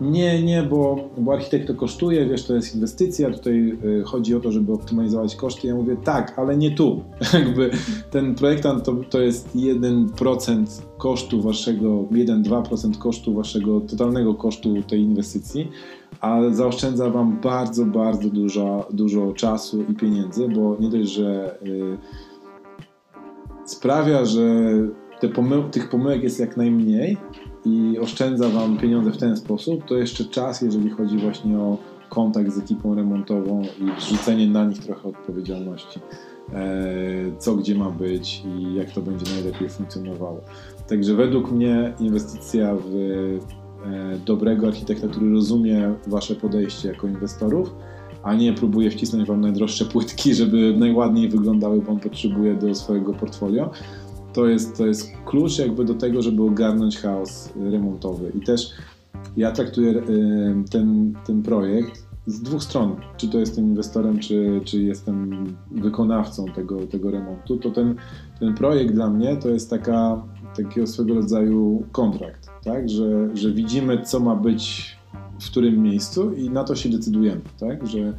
[0.00, 4.40] Nie, nie, bo, bo architekt to kosztuje, wiesz, to jest inwestycja, tutaj y, chodzi o
[4.40, 5.66] to, żeby optymalizować koszty.
[5.66, 7.02] Ja mówię, tak, ale nie tu.
[7.34, 7.70] Jakby
[8.10, 15.68] ten projektant to, to jest 1% kosztu waszego, 1-2% kosztu waszego totalnego kosztu tej inwestycji,
[16.20, 21.98] a zaoszczędza wam bardzo, bardzo dużo, dużo czasu i pieniędzy, bo nie dość, że y,
[23.72, 24.42] sprawia, że
[25.34, 27.16] pomył tych pomyłek jest jak najmniej
[27.64, 32.52] i oszczędza Wam pieniądze w ten sposób, to jeszcze czas, jeżeli chodzi właśnie o kontakt
[32.52, 36.00] z ekipą remontową i zrzucenie na nich trochę odpowiedzialności,
[36.52, 36.64] e,
[37.38, 40.40] co gdzie ma być i jak to będzie najlepiej funkcjonowało.
[40.88, 47.74] Także według mnie inwestycja w e, dobrego architekta, który rozumie Wasze podejście jako inwestorów,
[48.22, 53.14] a nie próbuje wcisnąć wam najdroższe płytki, żeby najładniej wyglądały, bo on potrzebuje do swojego
[53.14, 53.70] portfolio.
[54.32, 58.32] To jest, to jest klucz jakby do tego, żeby ogarnąć chaos remontowy.
[58.34, 58.70] I też
[59.36, 60.02] ja traktuję y,
[60.70, 62.96] ten, ten projekt z dwóch stron.
[63.16, 67.94] Czy to jestem inwestorem, czy, czy jestem wykonawcą tego, tego remontu, to ten,
[68.40, 70.22] ten projekt dla mnie to jest taka,
[70.56, 72.88] takiego swego rodzaju kontrakt, tak?
[72.88, 74.96] że, że widzimy, co ma być
[75.42, 77.86] w którym miejscu i na to się decydujemy, tak?
[77.86, 78.12] Że,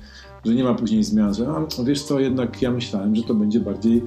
[0.45, 3.59] że nie ma później zmian, że no, wiesz co, jednak ja myślałem, że to będzie
[3.59, 4.03] bardziej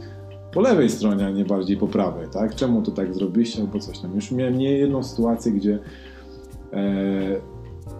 [0.52, 2.54] po lewej stronie, a nie bardziej po prawej, tak?
[2.54, 4.14] Czemu to tak zrobiliście albo coś tam.
[4.14, 5.78] Już miałem nie jedną sytuację, gdzie
[6.72, 7.40] e,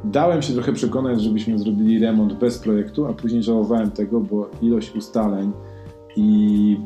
[0.05, 4.95] dałem się trochę przekonać, żebyśmy zrobili remont bez projektu, a później żałowałem tego, bo ilość
[4.95, 5.53] ustaleń
[6.17, 6.77] i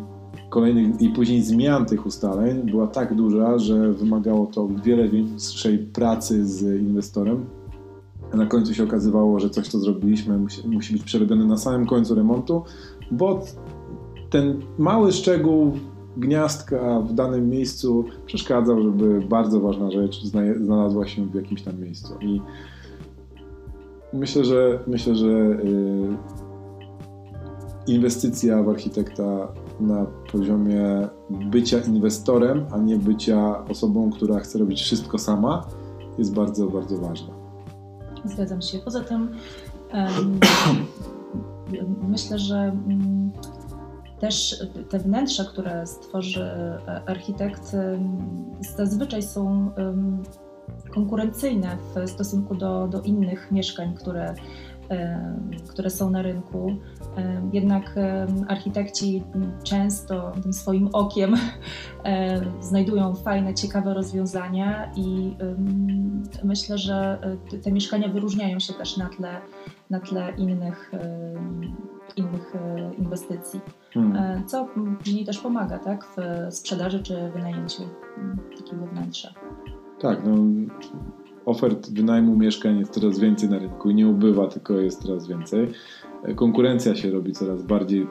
[0.51, 6.47] kolejnych i później zmian tych ustaleń była tak duża, że wymagało to wiele większej pracy
[6.47, 7.47] z inwestorem.
[8.35, 12.15] Na końcu się okazywało, że coś, co zrobiliśmy, musi, musi być przerobione na samym końcu
[12.15, 12.63] remontu,
[13.11, 13.41] bo
[14.31, 15.73] ten mały szczegół
[16.17, 20.23] gniazdka w danym miejscu przeszkadzał, żeby bardzo ważna rzecz
[20.61, 22.15] znalazła się w jakimś tam miejscu.
[22.21, 22.41] I
[24.13, 26.17] myślę, że myślę, że y,
[27.87, 29.49] inwestycja w architekta
[29.81, 35.67] na poziomie bycia inwestorem, a nie bycia osobą, która chce robić wszystko sama,
[36.19, 37.40] jest bardzo, bardzo ważna.
[38.25, 38.79] Zgadzam się.
[38.79, 39.37] Poza tym
[42.09, 43.33] myślę, że um,
[44.21, 47.77] też te wnętrza, które stworzy e, architekt,
[48.77, 49.71] zazwyczaj są
[50.95, 54.35] konkurencyjne w stosunku do, do innych mieszkań, które,
[55.69, 56.77] które są na rynku.
[57.53, 57.95] Jednak
[58.49, 59.25] architekci
[59.63, 61.37] często tym swoim okiem
[62.61, 65.37] znajdują fajne, ciekawe rozwiązania i
[66.45, 67.19] myślę, że
[67.53, 69.41] e, te mieszkania wyróżniają się też na tle,
[69.91, 70.93] na tle innych,
[72.17, 73.61] innych e, inwestycji.
[73.95, 74.17] Hmm.
[74.17, 76.17] E, co później też pomaga tak, w
[76.55, 77.83] sprzedaży czy wynajęciu
[78.57, 79.35] takiego wnętrza.
[80.01, 80.37] Tak, no,
[81.47, 85.69] ofert wynajmu mieszkań jest coraz więcej na rynku i nie ubywa, tylko jest coraz więcej.
[86.23, 88.07] E, konkurencja się robi coraz bardziej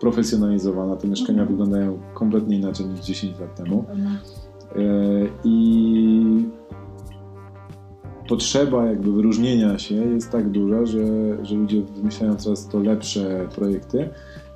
[0.00, 0.96] profesjonalizowana.
[0.96, 1.58] Te mieszkania mhm.
[1.58, 3.84] wyglądają kompletnie inaczej niż 10 lat temu.
[3.90, 4.18] Mhm.
[5.44, 6.44] I
[8.28, 11.04] potrzeba jakby wyróżnienia się jest tak duża, że,
[11.44, 14.08] że ludzie wymyślają coraz to lepsze projekty.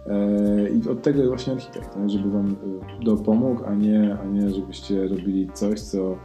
[0.07, 4.51] E, I od tego jest właśnie architekt, żeby wam e, dopomógł, a nie, a nie
[4.51, 6.17] żebyście robili coś, co,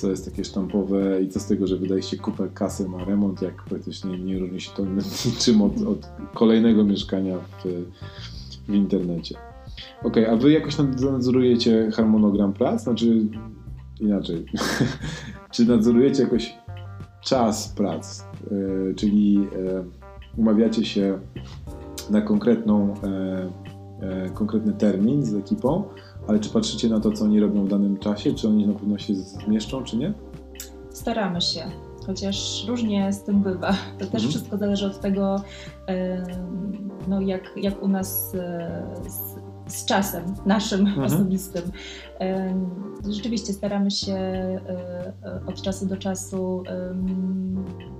[0.00, 3.64] co jest takie sztampowe i co z tego, że wydaliście kupę kasy na remont, jak
[3.64, 4.82] praktycznie nie różni się to
[5.26, 7.64] niczym od, od kolejnego mieszkania w,
[8.68, 9.34] w internecie.
[10.02, 12.82] Ok, a wy jakoś nadzorujecie harmonogram prac?
[12.82, 13.26] Znaczy
[14.00, 14.44] inaczej.
[15.52, 16.54] Czy nadzorujecie jakoś
[17.24, 18.24] czas prac?
[18.50, 19.84] Yy, czyli yy,
[20.36, 21.18] umawiacie się
[22.10, 22.94] na konkretną,
[24.02, 25.84] e, konkretny termin z ekipą,
[26.30, 28.98] ale czy patrzycie na to, co oni robią w danym czasie, czy oni na pewno
[28.98, 30.12] się zmieszczą, czy nie?
[30.90, 31.62] Staramy się,
[32.06, 33.72] chociaż różnie z tym bywa.
[33.98, 34.28] To też mhm.
[34.28, 35.42] wszystko zależy od tego,
[35.88, 36.24] e,
[37.08, 41.06] no jak, jak u nas e, z, z czasem naszym mhm.
[41.06, 41.62] osobistym.
[42.20, 42.54] E,
[43.08, 44.16] rzeczywiście staramy się
[45.46, 46.62] od czasu do czasu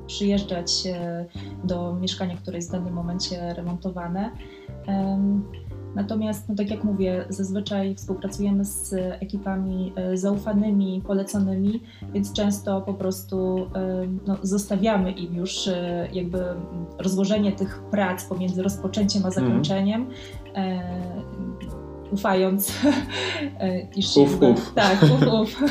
[0.07, 0.73] przyjeżdżać
[1.65, 4.31] do mieszkania, które jest w danym momencie remontowane.
[5.95, 11.83] Natomiast, no tak jak mówię, zazwyczaj współpracujemy z ekipami e, zaufanymi, poleconymi,
[12.15, 13.67] więc często po prostu
[14.27, 16.45] no, zostawiamy im już e, jakby
[16.99, 19.47] rozłożenie tych prac pomiędzy rozpoczęciem a mhm.
[19.47, 20.07] zakończeniem.
[20.55, 21.80] Mm
[22.13, 22.73] ufając,
[23.61, 24.73] e, iż uf, uf.
[24.75, 25.63] tak, uf, uf,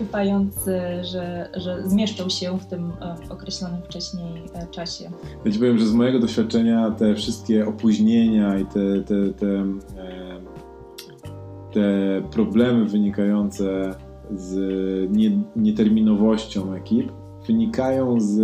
[0.00, 5.10] ufając, e, że, że zmieszczą się w tym e, określonym wcześniej czasie.
[5.44, 9.64] Ja Ci powiem, że z mojego doświadczenia te wszystkie opóźnienia i te, te, te,
[11.72, 13.94] te problemy wynikające
[14.30, 14.56] z
[15.56, 17.12] nieterminowością ekip
[17.46, 18.36] wynikają z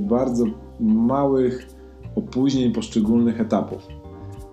[0.00, 0.44] bardzo
[0.80, 1.68] małych
[2.16, 3.99] opóźnień poszczególnych etapów.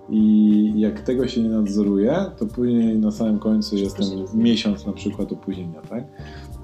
[0.09, 4.93] I jak tego się nie nadzoruje, to później na samym końcu jest ten miesiąc na
[4.93, 6.03] przykład opóźnienia, tak?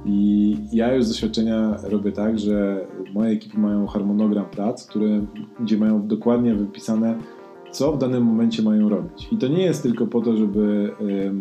[0.06, 5.26] I ja już z doświadczenia robię tak, że moje ekipy mają harmonogram prac, które,
[5.60, 7.18] gdzie mają dokładnie wypisane,
[7.72, 9.28] co w danym momencie mają robić.
[9.32, 11.34] I to nie jest tylko po to, żeby y,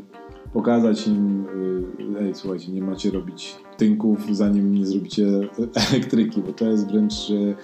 [0.53, 1.47] pokazać im,
[2.17, 5.27] y, ej, słuchajcie, nie macie robić tynków, zanim nie zrobicie
[5.91, 7.55] elektryki, bo to jest wręcz y,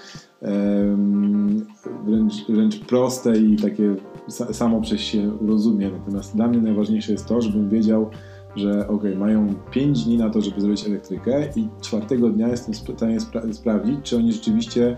[2.06, 3.96] wręcz, wręcz proste i takie
[4.28, 5.90] samo przez się rozumie.
[5.90, 8.10] Natomiast dla mnie najważniejsze jest to, żebym wiedział,
[8.56, 12.96] że ok, mają 5 dni na to, żeby zrobić elektrykę i czwartego dnia jestem w
[12.96, 14.96] stanie spra sprawdzić, czy oni rzeczywiście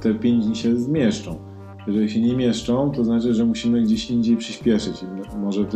[0.00, 1.36] te 5 dni się zmieszczą.
[1.86, 5.04] Jeżeli się nie mieszczą, to znaczy, że musimy gdzieś indziej przyspieszyć.
[5.40, 5.66] Może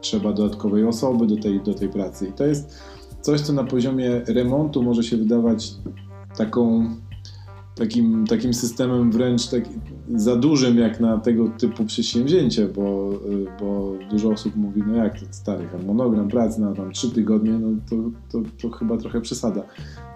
[0.00, 2.28] trzeba dodatkowej osoby do tej, do tej pracy.
[2.28, 2.82] I to jest
[3.20, 5.74] coś, co na poziomie remontu może się wydawać
[6.36, 6.90] taką
[7.78, 9.62] takim, takim systemem wręcz tak,
[10.14, 13.10] za dużym jak na tego typu przedsięwzięcie, bo,
[13.60, 17.96] bo dużo osób mówi, no jak stary harmonogram pracy na tam trzy tygodnie, no to,
[18.30, 19.62] to, to chyba trochę przesada.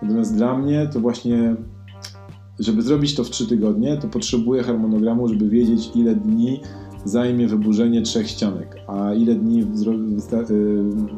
[0.02, 1.56] Natomiast dla mnie to właśnie,
[2.58, 6.60] żeby zrobić to w trzy tygodnie, to potrzebuję harmonogramu, żeby wiedzieć ile dni
[7.04, 9.64] zajmie wyburzenie trzech ścianek, a ile dni y,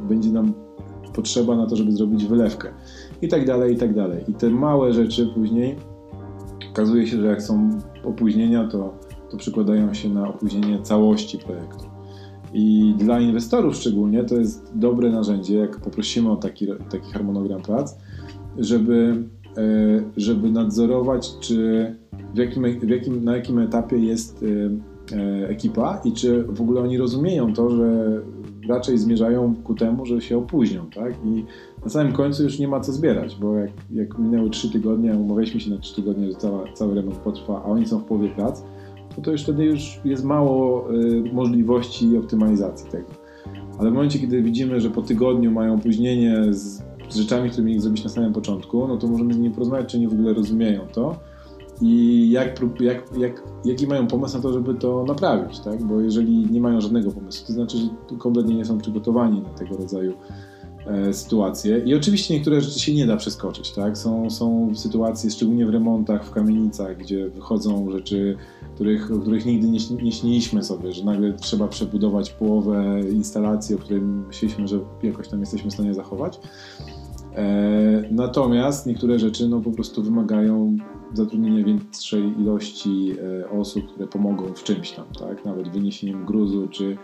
[0.08, 0.52] będzie nam
[1.14, 2.68] potrzeba na to, żeby zrobić wylewkę
[3.22, 4.24] i tak dalej, i tak dalej.
[4.28, 5.76] I te małe rzeczy później
[6.74, 8.94] Okazuje się, że jak są opóźnienia, to,
[9.30, 11.84] to przykładają się na opóźnienie całości projektu.
[12.54, 17.96] I dla inwestorów szczególnie to jest dobre narzędzie, jak poprosimy o taki, taki harmonogram prac,
[18.58, 19.24] żeby,
[19.56, 19.60] e,
[20.16, 21.94] żeby nadzorować, czy
[22.34, 24.44] w jakim, w jakim, na jakim etapie jest
[25.12, 28.20] e, e, ekipa i czy w ogóle oni rozumieją to, że
[28.68, 31.14] raczej zmierzają ku temu, że się opóźnią, tak?
[31.24, 31.44] I
[31.84, 35.60] na samym końcu już nie ma co zbierać, bo jak, jak minęły 3 tygodnie, umawialiśmy
[35.60, 38.62] się na 3 tygodnie, że cała, cały remont potrwa, a oni są w połowie prac,
[39.16, 43.06] no to już wtedy już jest mało y, możliwości optymalizacji tego.
[43.78, 47.80] Ale w momencie, kiedy widzimy, że po tygodniu mają opóźnienie z, z rzeczami, które mieli
[47.80, 50.80] zrobić na samym początku, no to możemy z nimi porozmawiać, czy oni w ogóle rozumieją
[50.92, 51.16] to
[51.80, 55.84] i jak, jak, jak, jaki mają pomysł na to, żeby to naprawić, tak?
[55.84, 59.76] Bo jeżeli nie mają żadnego pomysłu, to znaczy, że kompletnie nie są przygotowani na tego
[59.76, 60.12] rodzaju
[61.12, 61.78] sytuacje.
[61.78, 63.98] I oczywiście niektóre rzeczy się nie da przeskoczyć, tak?
[63.98, 68.36] Są, są sytuacje, szczególnie w remontach, w kamienicach, gdzie wychodzą rzeczy,
[68.74, 74.00] których, których nigdy nie, nie śniliśmy sobie, że nagle trzeba przebudować połowę instalacji, o której
[74.02, 76.40] myśleliśmy, że jakoś tam jesteśmy w stanie zachować.
[77.34, 80.76] E, natomiast niektóre rzeczy no, po prostu wymagają
[81.14, 85.44] zatrudnienia większej ilości e, osób, które pomogą w czymś tam, tak?
[85.44, 86.96] nawet wyniesieniem gruzu, czy,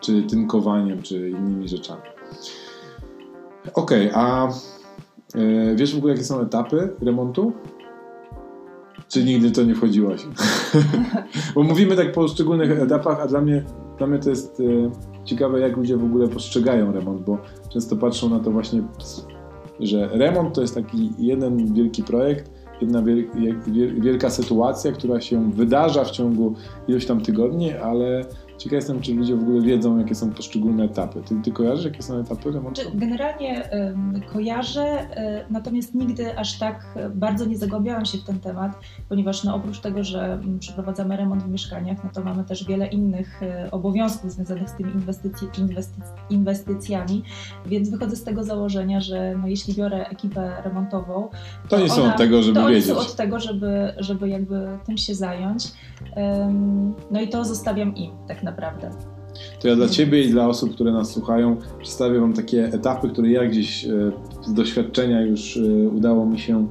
[0.00, 2.02] czy tynkowaniem, czy innymi rzeczami.
[3.74, 7.52] Okej, okay, a e, wiesz w ogóle jakie są etapy remontu?
[9.08, 10.26] Czy nigdy to nie wchodziłaś?
[11.54, 13.64] Bo mówimy tak po poszczególnych etapach, a dla mnie,
[13.98, 14.62] dla mnie to jest
[15.24, 17.38] ciekawe, jak ludzie w ogóle postrzegają remont, bo
[17.72, 18.82] często patrzą na to właśnie
[19.80, 22.50] że remont to jest taki jeden wielki projekt,
[22.80, 23.02] jedna
[24.00, 26.54] wielka sytuacja, która się wydarza w ciągu
[26.88, 28.24] iluś tam tygodni, ale
[28.58, 31.22] Ciekaw jestem, czy ludzie w ogóle wiedzą, jakie są poszczególne etapy.
[31.22, 32.80] Ty, ty kojarzysz, jakie są etapy remontu?
[32.94, 33.70] Generalnie
[34.32, 38.72] kojarzę, y, natomiast nigdy aż tak bardzo nie zagłębiałam się w ten temat,
[39.08, 42.86] ponieważ no, oprócz tego, że mm, przeprowadzamy remont w mieszkaniach, no to mamy też wiele
[42.86, 47.22] innych y, obowiązków związanych z tymi inwestycji, inwestyc inwestycjami,
[47.66, 51.28] więc wychodzę z tego założenia, że no, jeśli biorę ekipę remontową,
[51.68, 52.86] to, to nie są od tego, żeby to wiedzieć.
[52.86, 55.72] są od tego, żeby, żeby jakby tym się zająć.
[57.10, 58.90] No i to zostawiam im tak naprawdę naprawdę.
[59.60, 63.30] To ja dla Ciebie i dla osób, które nas słuchają, przedstawię Wam takie etapy, które
[63.30, 63.90] ja gdzieś e,
[64.42, 66.68] z doświadczenia już e, udało mi się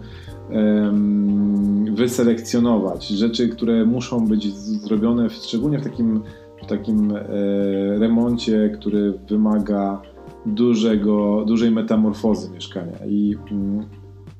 [1.91, 3.07] wyselekcjonować.
[3.07, 6.21] Rzeczy, które muszą być zrobione, szczególnie w takim,
[6.63, 7.21] w takim e,
[7.99, 10.01] remoncie, który wymaga
[10.45, 13.05] dużego, dużej metamorfozy mieszkania.
[13.07, 13.85] I mm,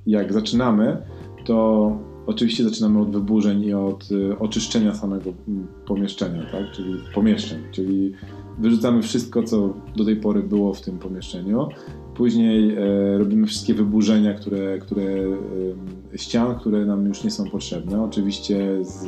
[0.07, 0.97] jak zaczynamy,
[1.45, 6.71] to Oczywiście zaczynamy od wyburzeń i od y, oczyszczenia samego mm, pomieszczenia, tak?
[6.71, 8.13] czyli pomieszczeń, czyli
[8.57, 11.67] wyrzucamy wszystko, co do tej pory było w tym pomieszczeniu.
[12.15, 15.03] Później e, robimy wszystkie wyburzenia, które, które
[16.13, 18.03] e, ścian, które nam już nie są potrzebne.
[18.03, 19.05] Oczywiście z,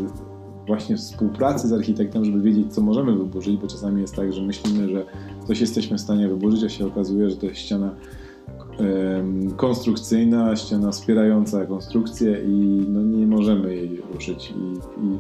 [0.68, 4.90] właśnie współpracy z architektem, żeby wiedzieć, co możemy wyburzyć, bo czasami jest tak, że myślimy,
[4.90, 5.06] że
[5.48, 7.96] coś jesteśmy w stanie wyburzyć, a się okazuje, że to jest ściana
[9.56, 14.74] konstrukcyjna, ściana wspierająca konstrukcję i no nie możemy jej ruszyć i,
[15.06, 15.20] i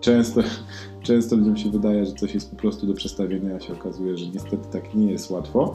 [0.00, 0.40] często,
[1.02, 4.26] często ludziom się wydaje, że coś jest po prostu do przestawienia, a się okazuje, że
[4.26, 5.74] niestety tak nie jest łatwo.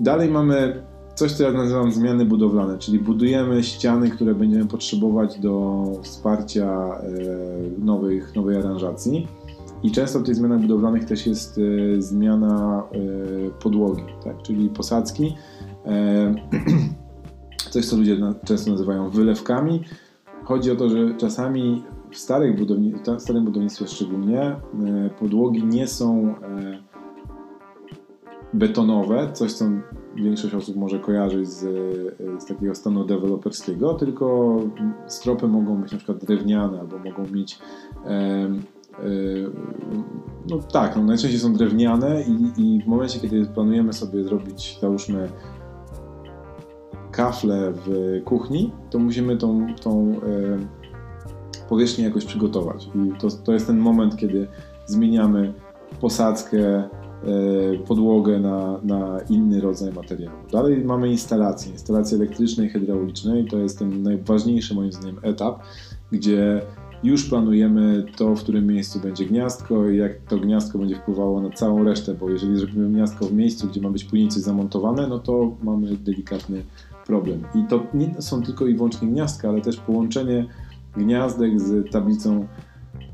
[0.00, 0.82] Dalej mamy
[1.18, 7.84] coś, co ja nazywam zmiany budowlane, czyli budujemy ściany, które będziemy potrzebować do wsparcia e,
[7.84, 9.28] nowych, nowej aranżacji.
[9.82, 14.42] I często w tych zmianach budowlanych też jest e, zmiana e, podłogi, tak?
[14.42, 15.34] czyli posadzki
[17.70, 19.84] coś, co ludzie często nazywają wylewkami.
[20.44, 24.56] Chodzi o to, że czasami w starych budowni starym budownictwie szczególnie e,
[25.20, 26.78] podłogi nie są e,
[28.54, 29.64] betonowe, coś co
[30.14, 31.60] większość osób może kojarzyć z,
[32.42, 34.56] z takiego stanu deweloperskiego, tylko
[35.06, 37.58] stropy mogą być na przykład drewniane albo mogą mieć
[40.50, 45.28] no tak, no najczęściej są drewniane i, i w momencie, kiedy planujemy sobie zrobić, załóżmy
[47.10, 52.88] kafle w kuchni, to musimy tą, tą e, powierzchnię jakoś przygotować.
[52.94, 54.46] I to, to jest ten moment, kiedy
[54.86, 55.52] zmieniamy
[56.00, 56.88] posadzkę, e,
[57.86, 60.38] podłogę na, na inny rodzaj materiału.
[60.52, 63.44] Dalej mamy instalację, instalację elektrycznej i hydraulicznej.
[63.44, 65.62] To jest ten najważniejszy moim zdaniem etap,
[66.12, 66.62] gdzie
[67.02, 71.50] już planujemy to, w którym miejscu będzie gniazdko i jak to gniazdko będzie wpływało na
[71.50, 75.18] całą resztę, bo jeżeli zrobimy gniazdko w miejscu, gdzie ma być później coś zamontowane, no
[75.18, 76.62] to mamy delikatny
[77.08, 77.42] problem.
[77.54, 80.46] I to nie są tylko i wyłącznie gniazdka, ale też połączenie
[80.96, 82.46] gniazdek z tablicą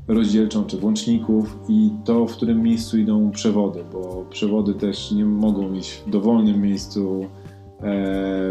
[0.07, 5.73] rozdzielczą czy włączników i to, w którym miejscu idą przewody, bo przewody też nie mogą
[5.73, 7.27] iść w dowolnym miejscu e,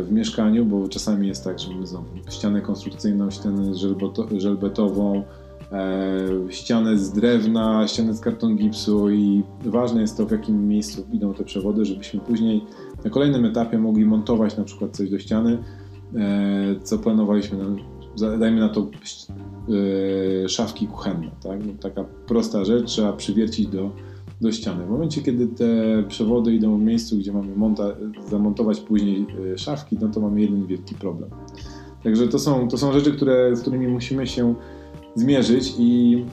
[0.03, 3.73] w mieszkaniu, bo czasami jest tak, że mamy znowu ścianę konstrukcyjną, ścianę
[4.37, 5.23] żelbetową,
[5.73, 11.05] e, ścianę z drewna, ścianę z karton gipsu i ważne jest to, w jakim miejscu
[11.13, 12.65] idą te przewody, żebyśmy później
[13.05, 15.59] na kolejnym etapie mogli montować na przykład coś do ściany,
[16.17, 18.91] e, co planowaliśmy, no, dajmy na to
[20.45, 21.61] e, szafki kuchenne, tak?
[21.81, 23.91] Taka prosta rzecz, trzeba przywiercić do,
[24.41, 24.87] do ściany.
[24.87, 25.67] W momencie, kiedy te
[26.09, 27.85] przewody idą w miejscu, gdzie mamy monta,
[28.31, 31.31] zamontować później e, szafki, no to mamy jeden wielki problem.
[32.05, 34.55] Także to są, to są rzeczy, które, z którymi musimy się
[35.15, 36.25] zmierzyć i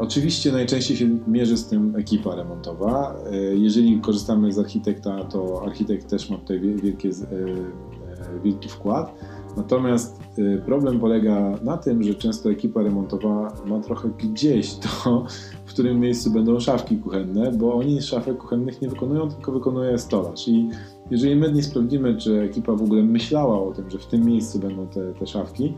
[0.00, 3.16] oczywiście najczęściej się mierzy z tym ekipa remontowa.
[3.32, 9.14] E, jeżeli korzystamy z architekta, to architekt też ma tutaj wielkie, e, e, wielki wkład.
[9.56, 10.20] Natomiast
[10.66, 15.26] problem polega na tym, że często ekipa remontowa ma trochę gdzieś to,
[15.66, 20.48] w którym miejscu będą szafki kuchenne, bo oni szafek kuchennych nie wykonują, tylko wykonuje stolarz.
[20.48, 20.68] I
[21.10, 24.58] jeżeli my nie sprawdzimy, czy ekipa w ogóle myślała o tym, że w tym miejscu
[24.58, 25.74] będą te, te szafki,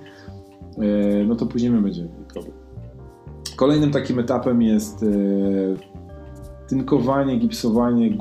[1.26, 2.61] no to później my będziemy mieli problem.
[3.56, 5.06] Kolejnym takim etapem jest e,
[6.68, 8.16] tynkowanie, gipsowanie,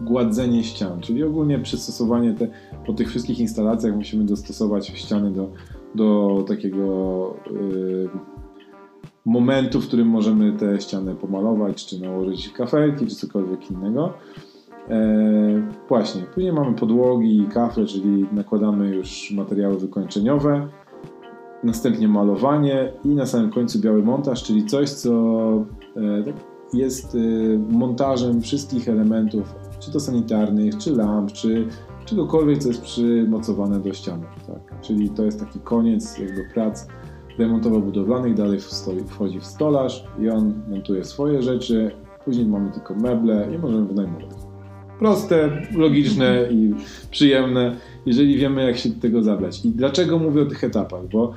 [0.00, 2.48] gładzenie ścian, czyli ogólnie przystosowanie te,
[2.86, 5.50] po tych wszystkich instalacjach musimy dostosować ściany do,
[5.94, 8.08] do takiego y,
[9.24, 14.12] momentu, w którym możemy te ściany pomalować, czy nałożyć kafelki, czy cokolwiek innego.
[14.88, 20.68] E, właśnie, później mamy podłogi i kafle, czyli nakładamy już materiały wykończeniowe
[21.64, 25.12] następnie malowanie i na samym końcu biały montaż, czyli coś, co
[25.96, 26.34] e, tak
[26.74, 27.18] jest e,
[27.58, 31.68] montażem wszystkich elementów, czy to sanitarnych, czy lamp, czy
[32.04, 34.26] czegokolwiek, co jest przymocowane do ściany.
[34.46, 34.80] Tak?
[34.80, 36.86] Czyli to jest taki koniec jakby prac
[37.38, 38.58] remontowo-budowlanych, dalej
[39.06, 41.90] wchodzi w stolarz i on montuje swoje rzeczy,
[42.24, 44.39] później mamy tylko meble i możemy wynajmować.
[45.00, 46.74] Proste, logiczne i
[47.10, 47.76] przyjemne
[48.06, 49.64] jeżeli wiemy, jak się do tego zabrać.
[49.64, 51.08] I dlaczego mówię o tych etapach?
[51.12, 51.32] Bo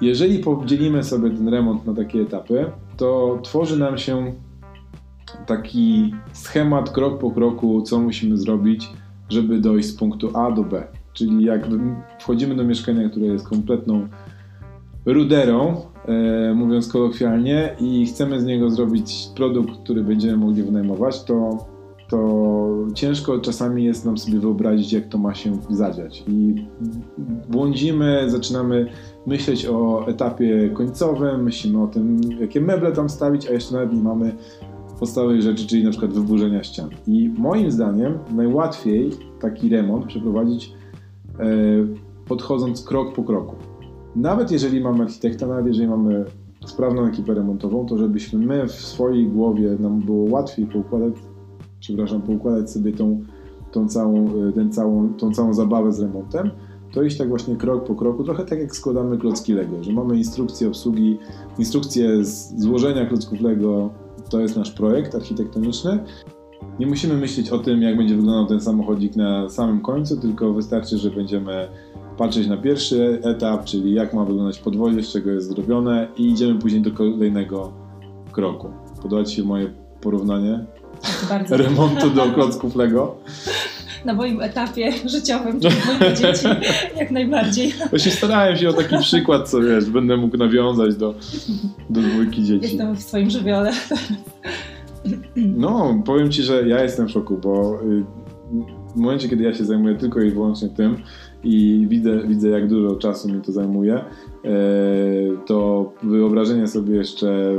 [0.00, 2.64] jeżeli podzielimy sobie ten remont na takie etapy,
[2.96, 4.32] to tworzy nam się
[5.46, 8.88] taki schemat krok po kroku, co musimy zrobić,
[9.28, 10.86] żeby dojść z punktu A do B.
[11.12, 11.66] Czyli jak
[12.20, 14.08] wchodzimy do mieszkania, które jest kompletną
[15.06, 15.76] ruderą,
[16.06, 21.58] e, mówiąc kolokwialnie, i chcemy z niego zrobić produkt, który będziemy mogli wynajmować, to
[22.10, 26.24] to ciężko czasami jest nam sobie wyobrazić, jak to ma się zadziać.
[26.28, 26.54] I
[27.48, 28.86] błądzimy, zaczynamy
[29.26, 34.02] myśleć o etapie końcowym, myślimy o tym, jakie meble tam stawić, a jeszcze nawet nie
[34.02, 34.32] mamy
[34.98, 36.90] podstawowych rzeczy, czyli na przykład wyburzenia ścian.
[37.06, 40.72] I moim zdaniem najłatwiej taki remont przeprowadzić
[41.38, 41.44] e,
[42.28, 43.56] podchodząc krok po kroku.
[44.16, 46.24] Nawet jeżeli mamy architekta, nawet jeżeli mamy
[46.66, 51.14] sprawną ekipę remontową, to żebyśmy my w swojej głowie nam było łatwiej poukładać
[51.80, 53.20] przepraszam, poukładać sobie tą,
[53.72, 56.50] tą, całą, e, ten całą, tą całą zabawę z remontem,
[56.92, 60.16] to iść tak właśnie krok po kroku, trochę tak jak składamy klocki Lego, że mamy
[60.16, 61.18] instrukcję obsługi,
[61.58, 62.24] instrukcję
[62.56, 63.90] złożenia klocków Lego,
[64.30, 65.98] to jest nasz projekt architektoniczny.
[66.78, 70.98] Nie musimy myśleć o tym, jak będzie wyglądał ten samochodzik na samym końcu, tylko wystarczy,
[70.98, 71.68] że będziemy
[72.18, 76.58] patrzeć na pierwszy etap, czyli jak ma wyglądać podwozie, z czego jest zrobione i idziemy
[76.58, 77.72] później do kolejnego
[78.32, 78.68] kroku.
[79.02, 79.70] Podoba Ci się moje
[80.00, 80.66] porównanie?
[81.28, 81.56] Bardzo.
[81.56, 83.16] remontu do klocków Lego.
[84.04, 85.74] Na moim etapie życiowym, czyli
[86.20, 86.46] dzieci,
[86.96, 87.74] jak najbardziej.
[87.90, 91.14] Właśnie starałem się o taki przykład, co wiesz, będę mógł nawiązać do,
[91.90, 92.66] do dwójki dzieci.
[92.66, 93.72] Jestem w swoim żywiole.
[95.36, 98.04] No, powiem Ci, że ja jestem w szoku, bo y,
[98.94, 100.96] w momencie, kiedy ja się zajmuję tylko i wyłącznie tym
[101.44, 104.04] i widzę, widzę jak dużo czasu mi to zajmuje, e,
[105.46, 107.52] to wyobrażenie sobie jeszcze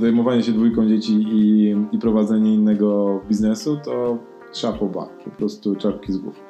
[0.00, 4.18] zajmowanie się dwójką dzieci i, i prowadzenie innego biznesu, to
[4.52, 6.40] szapoba, po prostu czapki z głów.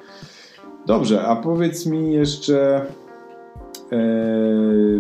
[0.87, 2.87] Dobrze, a powiedz mi jeszcze,
[3.93, 3.99] e,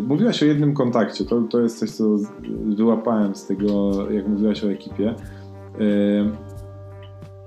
[0.00, 2.04] mówiłaś o jednym kontakcie, to, to jest coś, co
[2.76, 5.08] wyłapałem z tego, jak mówiłaś o ekipie.
[5.08, 6.51] E,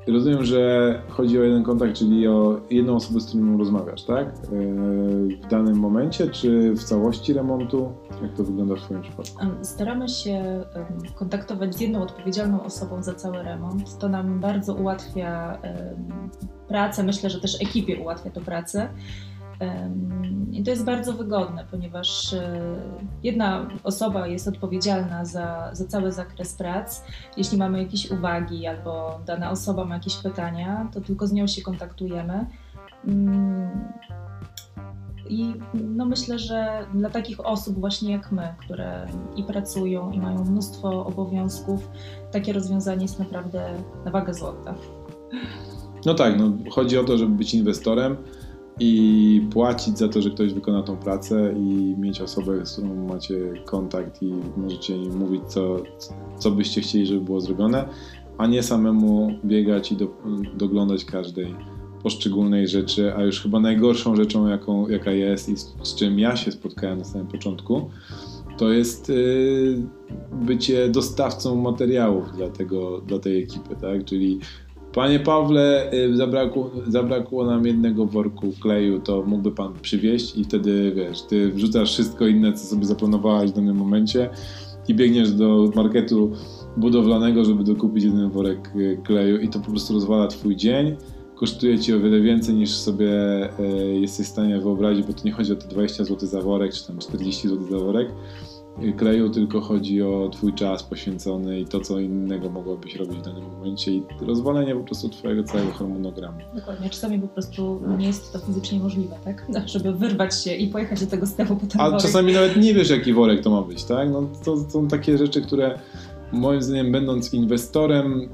[0.08, 4.28] Rozumiem, że chodzi o jeden kontakt, czyli o jedną osobę, z którą rozmawiasz, tak?
[4.28, 4.32] E,
[5.44, 7.92] w danym momencie, czy w całości remontu?
[8.22, 9.46] Jak to wygląda w Twoim przypadku?
[9.62, 10.66] Staramy się
[11.16, 13.98] kontaktować z jedną odpowiedzialną osobą za cały remont.
[13.98, 15.58] To nam bardzo ułatwia
[16.68, 17.04] pracę.
[17.04, 18.90] Myślę, że też ekipie ułatwia to pracę.
[20.52, 22.60] I to jest bardzo wygodne, ponieważ e,
[23.24, 27.04] jedna osoba jest odpowiedzialna za, za cały zakres prac.
[27.38, 31.62] Jeśli mamy jakieś uwagi albo dana osoba ma jakieś pytania, to tylko z nią się
[31.62, 32.46] kontaktujemy.
[33.08, 33.70] Mm,
[35.30, 40.44] I no myślę, że dla takich osób właśnie jak my, które i pracują, i mają
[40.44, 41.90] mnóstwo obowiązków,
[42.32, 43.74] takie rozwiązanie jest naprawdę
[44.06, 44.76] na wagę złota.
[46.06, 48.18] No tak, no, chodzi o to, żeby być inwestorem
[48.80, 53.36] i płacić za to, że ktoś wykona tą pracę i mieć osobę, z którą macie
[53.66, 55.78] kontakt i możecie im mówić, co,
[56.38, 57.90] co byście chcieli, żeby było zrobione,
[58.38, 60.08] a nie samemu biegać i do,
[60.58, 61.56] doglądać każdej
[62.04, 66.36] poszczególnej rzeczy, a już chyba najgorszą rzeczą, jaką, jaka jest i z, z czym ja
[66.36, 67.90] się spotkałem na samym początku,
[68.58, 69.84] to jest y,
[70.32, 74.06] bycie dostawcą materiałów dla, tego, dla tej ekipy, tak?
[74.06, 74.40] Czyli
[74.96, 80.92] Panie Pawle, y, zabrakło, zabrakło nam jednego worku kleju, to mógłby pan przywieźć i wtedy
[80.96, 84.30] wiesz, ty wrzucasz wszystko inne, co sobie zaplanowałeś w danym momencie
[84.88, 86.32] i biegniesz do marketu
[86.78, 90.96] budowlanego, żeby dokupić jeden worek y, kleju i to po prostu rozwala twój dzień.
[91.36, 93.10] Kosztuje ci o wiele więcej niż sobie
[93.60, 96.74] y, jesteś w stanie wyobrazić, bo to nie chodzi o te 20 zł za worek,
[96.74, 98.08] czy tam 40 zł za worek
[98.98, 103.44] kleju, tylko chodzi o Twój czas poświęcony i to, co innego mogłabyś robić w danym
[103.52, 106.38] momencie i rozwalenie po prostu Twojego całego harmonogramu.
[106.56, 109.46] Dokładnie, czasami po prostu nie jest to fizycznie możliwe, tak?
[109.66, 112.02] Żeby wyrwać się i pojechać do tego stepu po ten A worek.
[112.02, 114.10] czasami nawet nie wiesz, jaki worek to ma być, tak?
[114.12, 115.80] No to są takie rzeczy, które
[116.32, 118.30] moim zdaniem będąc inwestorem,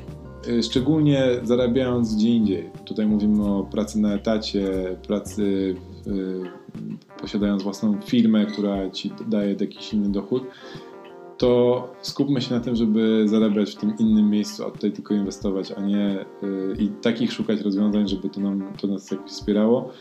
[0.48, 5.76] y, szczególnie zarabiając gdzie indziej, tutaj mówimy o pracy na etacie, pracy
[7.22, 10.44] posiadając własną firmę, która ci daje jakiś inny dochód,
[11.42, 15.72] to skupmy się na tym, żeby zarabiać w tym innym miejscu, a tutaj tylko inwestować,
[15.72, 19.92] a nie yy, i takich szukać rozwiązań, żeby to, nam, to nas jakoś wspierało,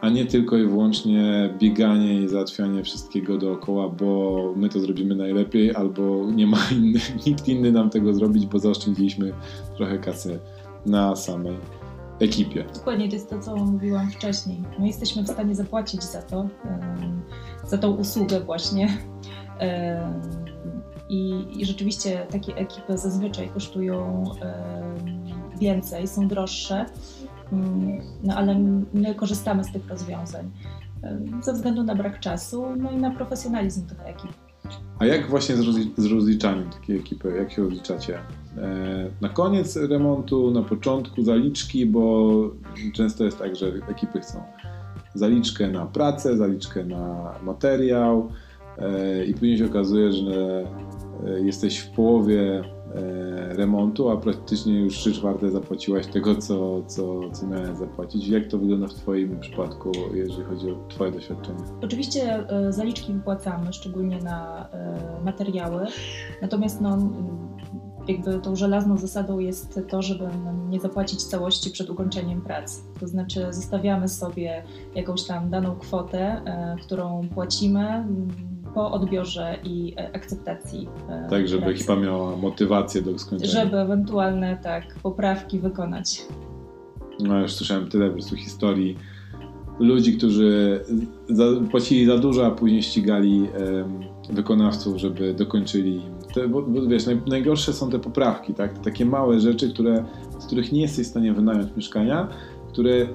[0.00, 5.74] a nie tylko i wyłącznie bieganie i załatwianie wszystkiego dookoła, bo my to zrobimy najlepiej,
[5.74, 9.32] albo nie ma inny, nikt inny nam tego zrobić, bo zaoszczędziliśmy
[9.76, 10.38] trochę kasy
[10.86, 11.56] na samej
[12.20, 12.64] ekipie.
[12.74, 14.62] Dokładnie, to jest to, co mówiłam wcześniej.
[14.78, 16.48] My jesteśmy w stanie zapłacić za to,
[17.64, 18.98] za tą usługę właśnie.
[21.08, 24.24] I, I, rzeczywiście takie ekipy zazwyczaj kosztują
[25.60, 26.86] więcej, są droższe,
[27.52, 28.58] mm, no ale
[28.94, 30.50] my korzystamy z tych rozwiązań
[31.42, 34.32] ze względu na brak czasu, no i na profesjonalizm tych ekip.
[34.98, 35.56] A jak właśnie
[35.96, 37.34] z rozliczaniem takiej ekipy?
[37.38, 38.18] Jak się rozliczacie?
[38.58, 42.32] E, na koniec remontu, na początku zaliczki, bo
[42.94, 44.42] często jest tak, że ekipy chcą
[45.14, 48.28] zaliczkę na pracę, zaliczkę na materiał
[48.78, 50.66] e, i później się okazuje, że
[51.26, 52.62] e, jesteś w połowie
[53.48, 58.28] remontu, a praktycznie już 3 czwarte zapłaciłaś tego, co, co, co miałeś zapłacić.
[58.28, 61.58] Jak to wygląda w Twoim przypadku, jeżeli chodzi o Twoje doświadczenie?
[61.82, 64.68] Oczywiście zaliczki wypłacamy, szczególnie na
[65.24, 65.86] materiały,
[66.42, 66.98] natomiast no,
[68.08, 70.28] jakby tą żelazną zasadą jest to, żeby
[70.68, 72.82] nie zapłacić całości przed ukończeniem pracy.
[73.00, 74.62] To znaczy zostawiamy sobie
[74.94, 78.28] jakąś tam daną kwotę, e, którą płacimy mm,
[78.74, 80.88] po odbiorze i e, akceptacji.
[81.08, 81.76] E, tak, żeby pracy.
[81.76, 83.52] ekipa miała motywację do skończenia.
[83.52, 86.22] Żeby ewentualne tak poprawki wykonać.
[87.20, 88.96] No już słyszałem tyle po prostu historii
[89.78, 90.80] ludzi, którzy
[91.28, 93.48] za, płacili za dużo, a później ścigali
[94.30, 96.02] wykonawców, żeby dokończyli
[96.36, 98.78] te, bo, bo, wiesz, naj, najgorsze są te poprawki, tak?
[98.78, 100.04] Takie małe rzeczy, które,
[100.38, 102.28] z których nie jesteś w stanie wynająć mieszkania,
[102.68, 103.06] które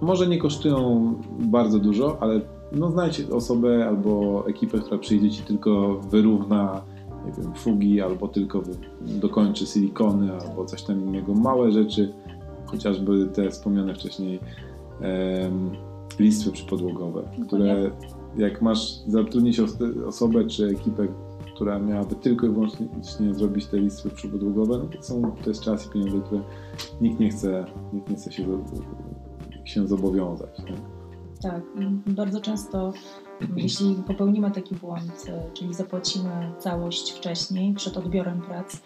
[0.00, 2.40] może nie kosztują bardzo dużo, ale
[2.72, 6.82] no znajdź osobę albo ekipę, która przyjdzie ci tylko wyrówna
[7.26, 8.62] nie wiem, fugi, albo tylko
[9.00, 11.34] dokończy silikony, albo coś tam innego.
[11.34, 12.12] Małe rzeczy,
[12.66, 14.40] chociażby te wspomniane wcześniej
[15.00, 15.70] um,
[16.18, 17.90] listwy przypodłogowe, które
[18.38, 19.60] jak masz zatrudnić
[20.06, 21.06] osobę czy ekipę,
[21.60, 22.88] która miałaby tylko i wyłącznie
[23.32, 26.42] zrobić te listy przybudłowe, no to, są, to jest czas i pieniądze, które
[27.00, 28.46] nikt nie chce, nikt nie chce się,
[29.64, 30.56] się zobowiązać.
[30.56, 30.76] Tak?
[31.42, 31.62] tak,
[32.06, 32.92] bardzo często
[33.56, 38.80] jeśli popełnimy taki błąd, czyli zapłacimy całość wcześniej, przed odbiorem prac,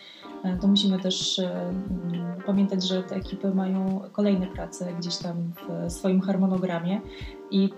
[0.61, 1.75] to musimy też e,
[2.47, 5.53] pamiętać, że te ekipy mają kolejne prace gdzieś tam
[5.89, 7.01] w swoim harmonogramie
[7.51, 7.69] i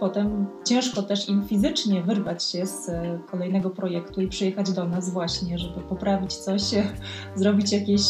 [0.00, 2.90] potem ciężko też im fizycznie wyrwać się z
[3.30, 6.62] kolejnego projektu i przyjechać do nas właśnie, żeby poprawić coś,
[7.34, 8.02] zrobić jakieś,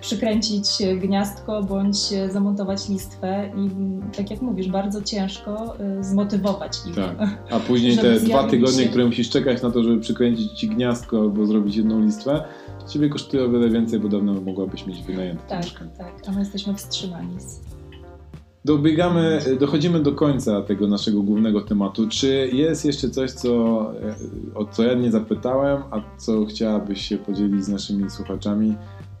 [0.00, 0.66] przykręcić
[1.00, 3.70] gniazdko bądź zamontować listwę i
[4.16, 6.94] tak jak mówisz, bardzo ciężko zmotywować ich.
[6.94, 7.16] Tak.
[7.54, 8.88] A później te dwa tygodnie, się...
[8.88, 12.44] które musisz czekać na to, żeby przykręcić ci gniazdko albo zrobić jedną listwę,
[12.90, 15.64] ciebie kosztuje o wiele więcej, bo dawno mogłabyś mieć wynajęte Tak,
[15.98, 17.36] tak, a my jesteśmy wstrzymani.
[18.64, 22.08] Dobiegamy, dochodzimy do końca tego naszego głównego tematu.
[22.08, 23.52] Czy jest jeszcze coś, co,
[24.54, 28.74] o co ja nie zapytałem, a co chciałabyś się podzielić z naszymi słuchaczami,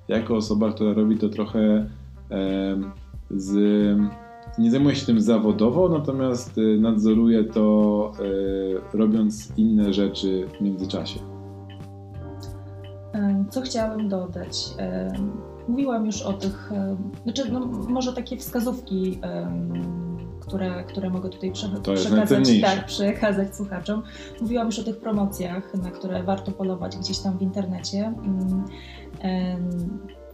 [0.08, 1.86] jako osoba, która robi to trochę
[2.30, 2.80] e,
[3.30, 3.56] z
[4.58, 8.12] nie zajmuję się tym zawodowo, natomiast y, nadzoruję to
[8.92, 11.20] y, robiąc inne rzeczy w międzyczasie.
[13.50, 14.74] Co chciałabym dodać?
[15.68, 16.72] Mówiłam już o tych,
[17.22, 19.20] znaczy no, może takie wskazówki,
[20.40, 24.02] które, które mogę tutaj prze, przekazać, tak, przekazać słuchaczom.
[24.40, 28.14] Mówiłam już o tych promocjach, na które warto polować gdzieś tam w internecie.
[28.24, 28.64] Mm,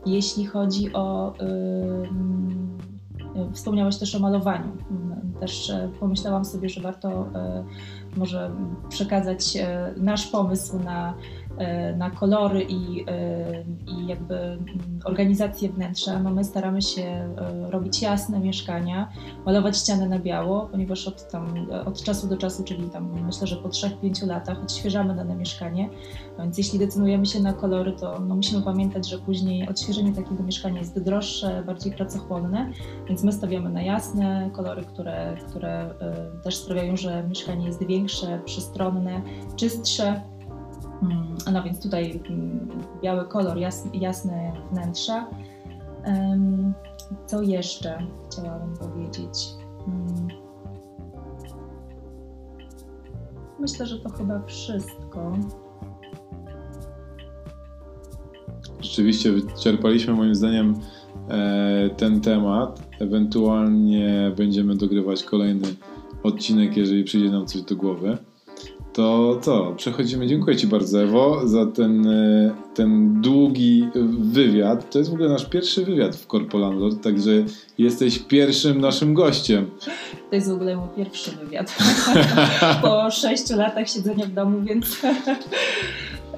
[0.07, 1.35] jeśli chodzi o
[3.53, 4.77] Wspomniałeś też o malowaniu.
[5.41, 7.65] Też e, pomyślałam sobie, że warto e,
[8.17, 8.51] może
[8.89, 11.46] przekazać e, nasz pomysł na E,
[11.97, 18.03] na kolory i, e, i jakby mm, organizację wnętrza, no my staramy się e, robić
[18.03, 19.13] jasne mieszkania,
[19.47, 21.55] malować ściany na biało, ponieważ od, tam,
[21.87, 25.89] od czasu do czasu, czyli tam myślę, że po 3-5 latach odświeżamy dane mieszkanie,
[26.39, 30.79] więc jeśli decydujemy się na kolory, to no musimy pamiętać, że później odświeżenie takiego mieszkania
[30.79, 32.73] jest droższe, bardziej pracochłonne,
[33.09, 35.95] więc my stawiamy na jasne kolory, które, które
[36.43, 39.23] też sprawiają, że mieszkanie jest większe, przestronne,
[39.57, 40.23] czystsze,
[41.53, 42.69] no więc tutaj mm,
[43.03, 45.25] biały kolor, jasne, jasne wnętrze.
[47.27, 47.99] Co jeszcze
[48.31, 49.49] chciałabym powiedzieć?
[49.89, 50.29] Mm.
[53.59, 55.33] Myślę, że to chyba wszystko.
[58.81, 60.75] Rzeczywiście wyczerpaliśmy moim zdaniem
[61.29, 62.89] e, ten temat.
[63.01, 65.69] Ewentualnie będziemy dogrywać kolejny
[66.23, 68.19] odcinek, jeżeli przyjdzie nam coś do głowy.
[68.97, 70.27] To co, przechodzimy.
[70.27, 73.89] Dziękuję Ci bardzo, Ewo, za ten, e, ten długi
[74.21, 74.91] wywiad.
[74.91, 77.31] To jest w ogóle nasz pierwszy wywiad w Corpo Landlord, także
[77.79, 79.71] jesteś pierwszym naszym gościem.
[80.31, 81.77] To jest w ogóle mój pierwszy wywiad.
[82.83, 84.87] po sześciu latach siedzenia w domu, więc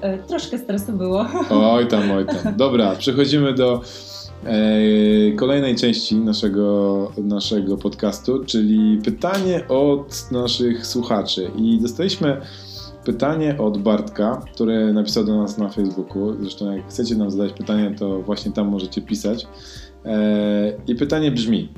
[0.01, 1.25] e, troszkę stresu było.
[1.49, 2.55] oj tam, oj tam.
[2.57, 3.81] Dobra, przechodzimy do
[5.35, 11.51] kolejnej części naszego, naszego podcastu, czyli pytanie od naszych słuchaczy.
[11.57, 12.41] I dostaliśmy
[13.05, 16.35] pytanie od Bartka, który napisał do nas na Facebooku.
[16.41, 19.47] Zresztą, jak chcecie nam zadać pytanie, to właśnie tam możecie pisać.
[20.05, 21.69] E, I pytanie brzmi: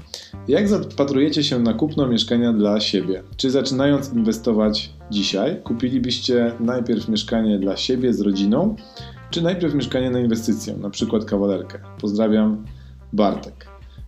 [0.47, 3.23] jak zapatrujecie się na kupno mieszkania dla siebie?
[3.37, 8.75] Czy zaczynając inwestować dzisiaj, kupilibyście najpierw mieszkanie dla siebie z rodziną,
[9.31, 11.79] czy najpierw mieszkanie na inwestycję, na przykład kawalerkę?
[12.01, 12.65] Pozdrawiam,
[13.13, 13.67] Bartek.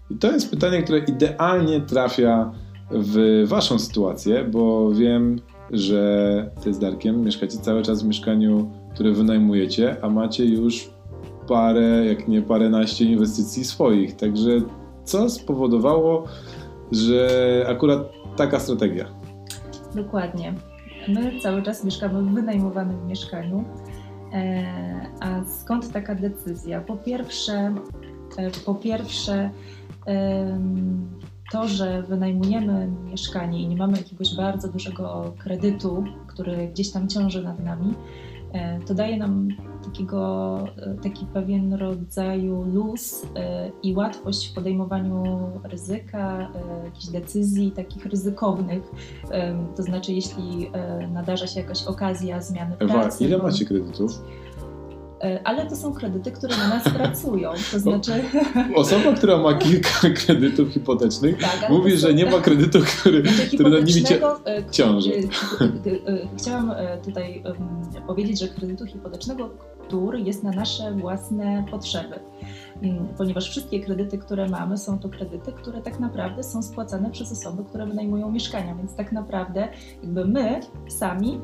[0.10, 2.52] I to jest pytanie, które idealnie trafia
[2.92, 9.12] w Waszą sytuację, bo wiem, że Ty z Darkiem mieszkacie cały czas w mieszkaniu, które
[9.12, 10.90] wynajmujecie, a macie już
[11.48, 14.16] parę, jak nie paręnaście inwestycji swoich.
[14.16, 14.50] Także
[15.04, 16.24] co spowodowało,
[16.92, 18.00] że akurat
[18.36, 19.06] taka strategia?
[19.96, 20.54] Dokładnie.
[21.08, 23.64] My cały czas mieszkamy w wynajmowanym mieszkaniu.
[24.34, 24.66] E,
[25.20, 26.82] a skąd taka decyzja?
[26.82, 27.76] Po pierwsze,
[28.38, 29.50] e, po pierwsze
[31.52, 37.44] to, że wynajmujemy mieszkanie i nie mamy jakiegoś bardzo dużego kredytu, który gdzieś tam ciąży
[37.44, 37.94] nad nami,
[38.54, 39.48] E, to daje nam
[39.86, 46.52] takiego, e, taki pewien rodzaju luz e, i łatwość w podejmowaniu ryzyka,
[46.86, 48.84] jakichś decyzji takich ryzykownych.
[49.76, 50.72] To znaczy, jeśli
[51.14, 53.24] nadarza się jakaś okazja zmiany Ewa, pracy.
[53.24, 54.20] ile macie kredytów?
[55.24, 57.52] E, ale to są kredyty, które na nas pracują.
[57.72, 58.12] To znaczy...
[58.76, 59.90] Osoba, która ma kilka
[60.26, 64.04] kredytów hipotecznych, tak, mówi, że nie ma kredytu, który, znaczy, który nad nimi
[64.46, 65.12] e, ciąży.
[65.14, 66.72] E, chciałam
[67.06, 67.44] tutaj
[68.08, 69.50] powiedzieć, że kredytu hipotecznego,
[69.88, 72.20] który jest na nasze własne potrzeby
[72.82, 77.32] mm, ponieważ wszystkie kredyty, które mamy, są to kredyty, które tak naprawdę są spłacane przez
[77.32, 79.68] osoby, które wynajmują mieszkania, więc tak naprawdę
[80.04, 81.40] jakby my sami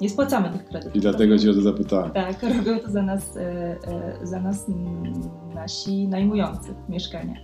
[0.00, 0.96] nie spłacamy tych kredytów.
[0.96, 2.10] I dlatego Cię o to zapytałem.
[2.10, 4.66] Tak, robią to za nas, e, e, za nas
[5.54, 7.34] nasi najmujący mieszkania.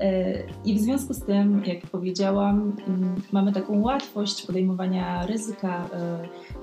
[0.00, 0.32] E,
[0.64, 2.76] I w związku z tym, jak powiedziałam,
[3.32, 5.88] mamy taką łatwość podejmowania ryzyka.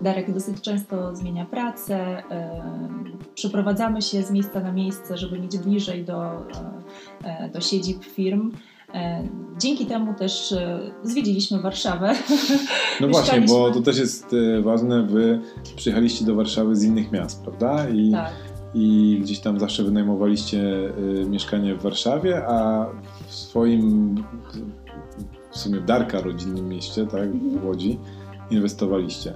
[0.01, 2.23] Darek dosyć często zmienia pracę,
[3.35, 6.31] przeprowadzamy się z miejsca na miejsce, żeby mieć bliżej do,
[7.53, 8.51] do siedzib firm.
[8.93, 9.27] E,
[9.57, 12.13] dzięki temu też e, zwiedziliśmy Warszawę.
[13.01, 15.39] No właśnie, bo to też jest e, ważne, wy
[15.75, 17.89] przyjechaliście do Warszawy z innych miast, prawda?
[17.89, 18.33] I, tak.
[18.73, 20.93] I gdzieś tam zawsze wynajmowaliście
[21.29, 22.85] mieszkanie w Warszawie, a
[23.27, 24.15] w swoim
[25.51, 27.67] w sumie Darka rodzinnym mieście, tak, w mhm.
[27.67, 27.99] Łodzi,
[28.51, 29.33] inwestowaliście.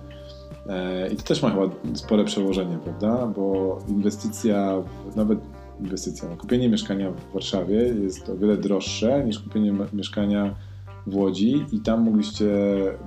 [1.14, 3.28] I to też ma chyba spore przełożenie, prawda?
[3.28, 4.84] Bo inwestycja,
[5.16, 5.40] nawet
[5.80, 6.30] inwestycja.
[6.30, 10.56] No, kupienie mieszkania w Warszawie jest o wiele droższe niż kupienie mieszkania
[11.08, 12.50] w Łodzi i tam mogliście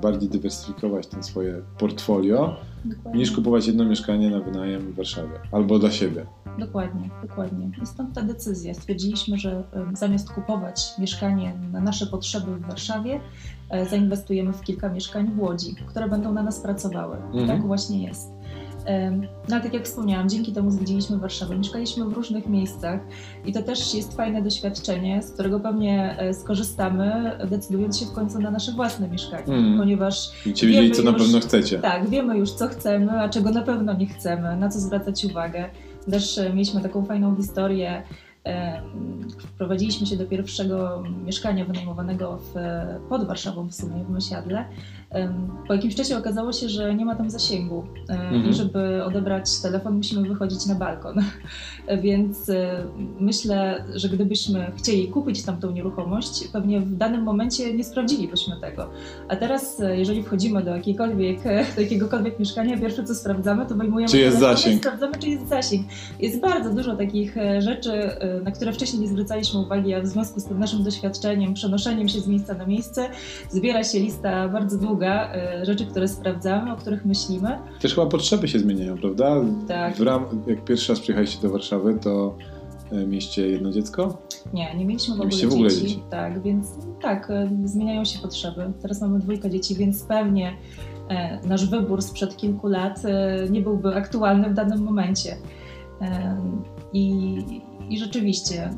[0.02, 3.20] bardziej dywersyfikować ten swoje portfolio dokładnie.
[3.20, 6.26] niż kupować jedno mieszkanie na wynajem w Warszawie albo dla siebie.
[6.58, 7.70] Dokładnie, dokładnie.
[7.82, 8.74] I stąd ta decyzja.
[8.74, 13.20] Stwierdziliśmy, że zamiast kupować mieszkanie na nasze potrzeby w Warszawie,
[13.70, 17.16] e, zainwestujemy w kilka mieszkań w Łodzi, które będą na nas pracowały.
[17.16, 17.46] Mhm.
[17.46, 18.33] Tak właśnie jest.
[19.48, 23.00] No ale tak jak wspomniałam, dzięki temu zwiedziliśmy Warszawę, mieszkaliśmy w różnych miejscach
[23.44, 28.38] i to też jest fajne doświadczenie, z którego pewnie e, skorzystamy, decydując się w końcu
[28.38, 29.78] na nasze własne mieszkanie, hmm.
[29.78, 30.30] ponieważ...
[30.44, 31.78] Będziecie wiedzieli, co już, na pewno chcecie.
[31.78, 35.70] Tak, wiemy już, co chcemy, a czego na pewno nie chcemy, na co zwracać uwagę.
[36.10, 38.02] Też e, mieliśmy taką fajną historię
[39.38, 42.54] Wprowadziliśmy się do pierwszego mieszkania wynajmowanego w,
[43.08, 44.64] pod Warszawą w sumie, w Mysiadle.
[45.68, 48.50] Po jakimś czasie okazało się, że nie ma tam zasięgu mhm.
[48.50, 51.16] i żeby odebrać telefon musimy wychodzić na balkon.
[52.02, 52.84] Więc e,
[53.20, 58.90] myślę, że gdybyśmy chcieli kupić tamtą nieruchomość, pewnie w danym momencie nie sprawdzilibyśmy tego.
[59.28, 61.42] A teraz, e, jeżeli wchodzimy do, jakiejkolwiek,
[61.76, 64.80] do jakiegokolwiek mieszkania, pierwsze co sprawdzamy, to wyjmujemy czy jest zasięg.
[64.80, 65.86] sprawdzamy, czy jest zasięg.
[66.20, 68.10] Jest bardzo dużo takich e, rzeczy,
[68.44, 72.20] na które wcześniej nie zwracaliśmy uwagi, a w związku z tym naszym doświadczeniem, przenoszeniem się
[72.20, 73.08] z miejsca na miejsce,
[73.50, 77.58] zbiera się lista bardzo długa e, rzeczy, które sprawdzamy, o których myślimy.
[77.80, 79.36] Też chyba potrzeby się zmieniają, prawda?
[79.68, 79.96] Tak.
[79.96, 82.36] W ram, jak pierwszy raz przyjechaliście do Warszawy, to
[82.92, 84.22] e, mieliście jedno dziecko?
[84.52, 86.02] Nie, nie mieliśmy w ogóle, dzieci, w ogóle dzieci.
[86.10, 88.72] Tak, więc tak, e, zmieniają się potrzeby.
[88.82, 90.56] Teraz mamy dwójkę dzieci, więc pewnie
[91.46, 93.02] nasz wybór sprzed kilku lat
[93.50, 95.36] nie byłby aktualny w danym momencie.
[96.92, 97.36] I,
[97.90, 98.70] i rzeczywiście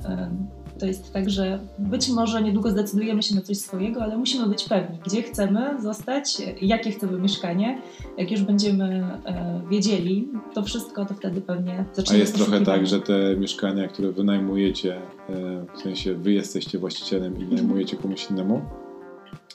[0.78, 4.64] to jest tak, że być może niedługo zdecydujemy się na coś swojego, ale musimy być
[4.64, 7.82] pewni, gdzie chcemy zostać, jakie chcemy mieszkanie.
[8.18, 8.84] Jak już będziemy
[9.26, 13.88] e, wiedzieli to wszystko, to wtedy pewnie zaczniemy A jest trochę tak, że te mieszkania,
[13.88, 15.00] które wynajmujecie, e,
[15.76, 17.54] w sensie wy jesteście właścicielem i mhm.
[17.54, 18.62] najmujecie komuś innemu,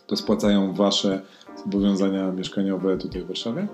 [0.08, 1.22] to spłacają wasze
[1.64, 3.68] zobowiązania mieszkaniowe tutaj w Warszawie?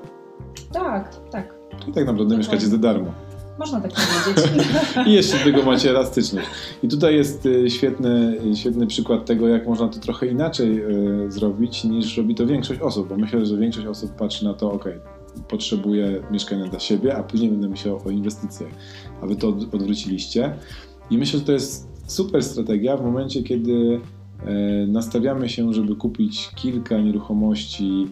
[0.74, 1.54] Tak, tak.
[1.80, 3.27] Czyli tak naprawdę mieszkacie za darmo.
[3.60, 4.52] Można tak powiedzieć.
[5.08, 6.48] I jeszcze tego macie elastyczność.
[6.84, 10.80] I tutaj jest y, świetny, świetny przykład tego, jak można to trochę inaczej
[11.26, 14.72] y, zrobić, niż robi to większość osób, bo myślę, że większość osób patrzy na to,
[14.72, 14.86] ok,
[15.48, 18.72] potrzebuję mieszkania dla siebie, a później będę myślał o inwestycjach.
[19.22, 20.54] A wy to odwróciliście.
[21.10, 26.50] I myślę, że to jest super strategia w momencie, kiedy y, nastawiamy się, żeby kupić
[26.56, 28.08] kilka nieruchomości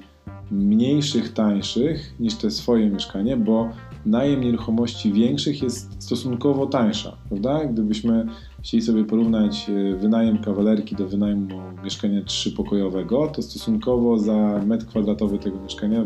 [0.51, 3.69] mniejszych, tańszych niż te swoje mieszkanie, bo
[4.05, 7.65] najem nieruchomości większych jest stosunkowo tańsza, prawda?
[7.65, 8.25] Gdybyśmy
[8.63, 11.47] chcieli sobie porównać e, wynajem kawalerki do wynajmu
[11.83, 16.05] mieszkania trzypokojowego, to stosunkowo za metr kwadratowy tego mieszkania e,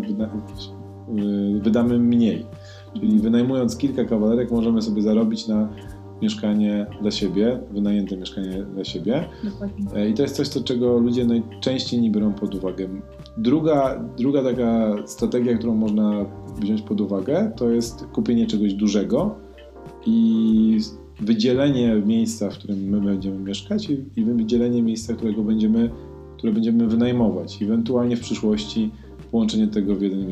[1.62, 2.46] wydamy mniej.
[2.94, 5.70] Czyli wynajmując kilka kawalerek możemy sobie zarobić na
[6.22, 9.26] mieszkanie dla siebie, wynajęte mieszkanie dla siebie.
[9.44, 9.86] Dokładnie.
[9.96, 12.90] E, I to jest coś, co, czego ludzie najczęściej nie biorą pod uwagę.
[13.40, 16.26] Druga, druga taka strategia, którą można
[16.60, 19.36] wziąć pod uwagę, to jest kupienie czegoś dużego
[20.06, 20.80] i
[21.20, 25.90] wydzielenie miejsca, w którym my będziemy mieszkać i, wydzielenie miejsca, którego będziemy,
[26.38, 27.64] które będziemy wynajmować.
[27.64, 28.92] Ewentualnie w przyszłości
[29.32, 30.30] połączenie tego w jeden,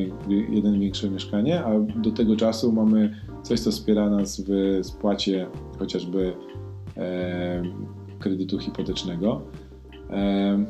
[0.49, 5.47] jeden większe mieszkanie, a do tego czasu mamy coś, co wspiera nas w spłacie
[5.80, 6.34] chociażby
[6.97, 7.64] e,
[8.20, 9.41] kredytu hipotecznego.
[10.10, 10.66] E,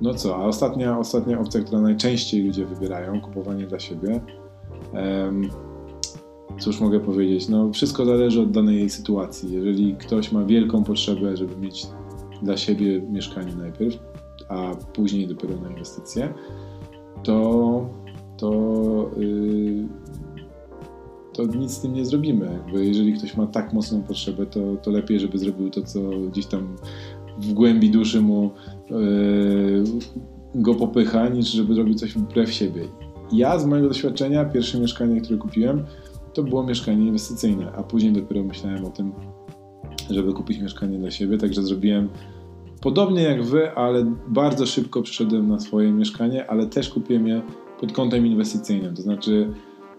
[0.00, 4.20] no co, a ostatnia, ostatnia opcja, która najczęściej ludzie wybierają, kupowanie dla siebie.
[6.60, 7.48] Cóż mogę powiedzieć?
[7.48, 9.52] No, wszystko zależy od danej sytuacji.
[9.52, 11.86] Jeżeli ktoś ma wielką potrzebę, żeby mieć
[12.42, 13.98] dla siebie mieszkanie najpierw,
[14.48, 16.34] a później dopiero na inwestycje,
[17.22, 17.88] to,
[18.36, 19.86] to, yy,
[21.32, 22.50] to nic z tym nie zrobimy.
[22.52, 26.46] Jakby jeżeli ktoś ma tak mocną potrzebę, to, to lepiej, żeby zrobił to, co gdzieś
[26.46, 26.76] tam
[27.38, 28.50] w głębi duszy mu
[30.54, 32.82] go popycha, niż żeby zrobił coś wbrew siebie.
[33.32, 35.84] Ja z mojego doświadczenia, pierwsze mieszkanie, które kupiłem,
[36.34, 39.12] to było mieszkanie inwestycyjne, a później dopiero myślałem o tym,
[40.10, 42.08] żeby kupić mieszkanie dla siebie, także zrobiłem
[42.80, 47.42] podobnie jak wy, ale bardzo szybko przyszedłem na swoje mieszkanie, ale też kupiłem je
[47.80, 49.50] pod kątem inwestycyjnym, to znaczy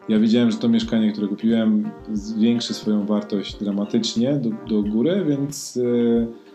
[0.09, 5.75] ja wiedziałem, że to mieszkanie, które kupiłem zwiększy swoją wartość dramatycznie do, do góry, więc
[5.75, 6.48] yy, E,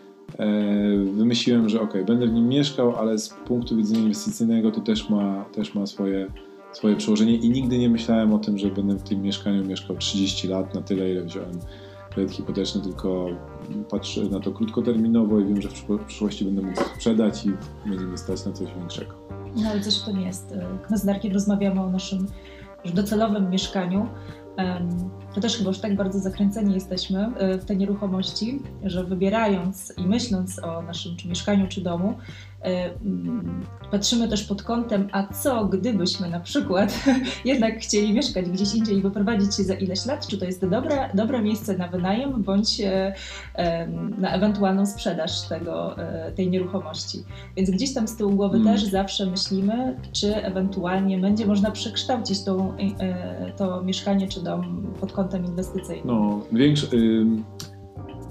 [1.13, 5.45] wymyśliłem, że ok, będę w nim mieszkał, ale z punktu widzenia inwestycyjnego to też ma,
[5.45, 6.27] też ma swoje,
[6.73, 10.47] swoje przełożenie i nigdy nie myślałem o tym, że będę w tym mieszkaniu mieszkał 30
[10.47, 11.59] lat na tyle, ile wziąłem
[12.09, 13.27] kredyt hipoteczny, tylko
[13.89, 17.51] patrzę na to krótkoterminowo i wiem, że w przyszłości będę mógł sprzedać i
[17.89, 19.13] będzie mi stać na coś większego.
[19.55, 20.53] No ale coś w tym jest.
[20.89, 22.27] My z Darkiem rozmawiamy o naszym
[22.93, 24.07] docelowym mieszkaniu,
[25.33, 30.07] to też chyba już tak bardzo zakręceni jesteśmy e, w te nieruchomości, że wybierając i
[30.07, 32.13] myśląc o naszym czy mieszkaniu, czy domu,
[33.91, 37.05] Patrzymy też pod kątem, a co gdybyśmy na przykład
[37.45, 41.09] jednak chcieli mieszkać gdzieś indziej i wyprowadzić się za ileś lat, czy to jest dobre,
[41.13, 42.81] dobre miejsce na wynajem bądź
[44.17, 45.95] na ewentualną sprzedaż tego,
[46.35, 47.23] tej nieruchomości.
[47.57, 48.73] Więc gdzieś tam z tyłu głowy hmm.
[48.73, 52.73] też zawsze myślimy, czy ewentualnie będzie można przekształcić tą,
[53.57, 56.07] to mieszkanie czy dom pod kątem inwestycyjnym.
[56.07, 57.74] No, większy, y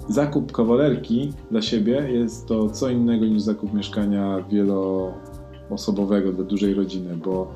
[0.07, 7.17] zakup kawalerki dla siebie jest to co innego niż zakup mieszkania wieloosobowego dla dużej rodziny,
[7.25, 7.51] bo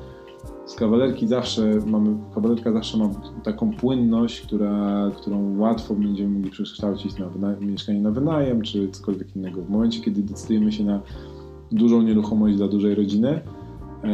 [0.66, 3.10] z kawalerki zawsze mamy, kawalerka zawsze ma
[3.44, 9.62] taką płynność, która, którą łatwo będziemy mogli przekształcić na mieszkanie na wynajem czy cokolwiek innego.
[9.62, 11.00] W momencie, kiedy decydujemy się na
[11.72, 14.10] dużą nieruchomość dla dużej rodziny, e,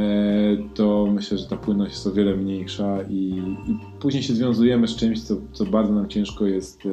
[0.75, 4.97] to myślę, że ta płynność jest o wiele mniejsza i, i później się związujemy z
[4.97, 6.89] czymś, co, co bardzo nam ciężko jest e,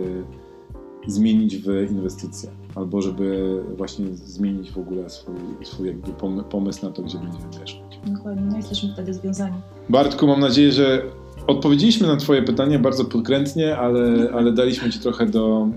[1.07, 6.11] zmienić w inwestycje, albo żeby właśnie zmienić w ogóle swój, swój jakby
[6.49, 7.81] pomysł na to, gdzie będziemy mieszkać.
[8.07, 9.55] Dokładnie, no jesteśmy wtedy związani.
[9.89, 11.03] Bartku, mam nadzieję, że
[11.47, 15.67] odpowiedzieliśmy na Twoje pytanie bardzo podkrętnie, ale, ale daliśmy Ci trochę do,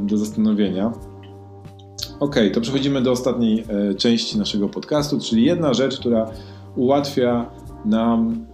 [0.00, 0.92] do zastanowienia.
[2.20, 6.30] Ok, to przechodzimy do ostatniej e, części naszego podcastu, czyli jedna rzecz, która
[6.76, 7.50] ułatwia
[7.84, 8.46] nam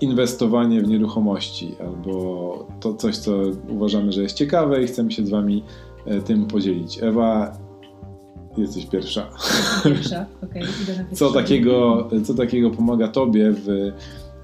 [0.00, 3.32] inwestowanie w nieruchomości albo to coś, co
[3.68, 5.64] uważamy, że jest ciekawe i chcemy się z Wami
[6.06, 7.02] e, tym podzielić.
[7.02, 7.58] Ewa,
[8.56, 9.30] jesteś pierwsza.
[9.84, 10.62] Pierwsza, okej.
[10.62, 13.92] Okay, co, takiego, co takiego pomaga Tobie w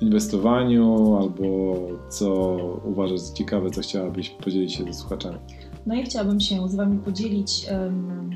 [0.00, 1.76] inwestowaniu albo
[2.08, 5.38] co uważasz za ciekawe, co chciałabyś podzielić się ze słuchaczami?
[5.86, 8.30] No i chciałabym się z Wami podzielić um,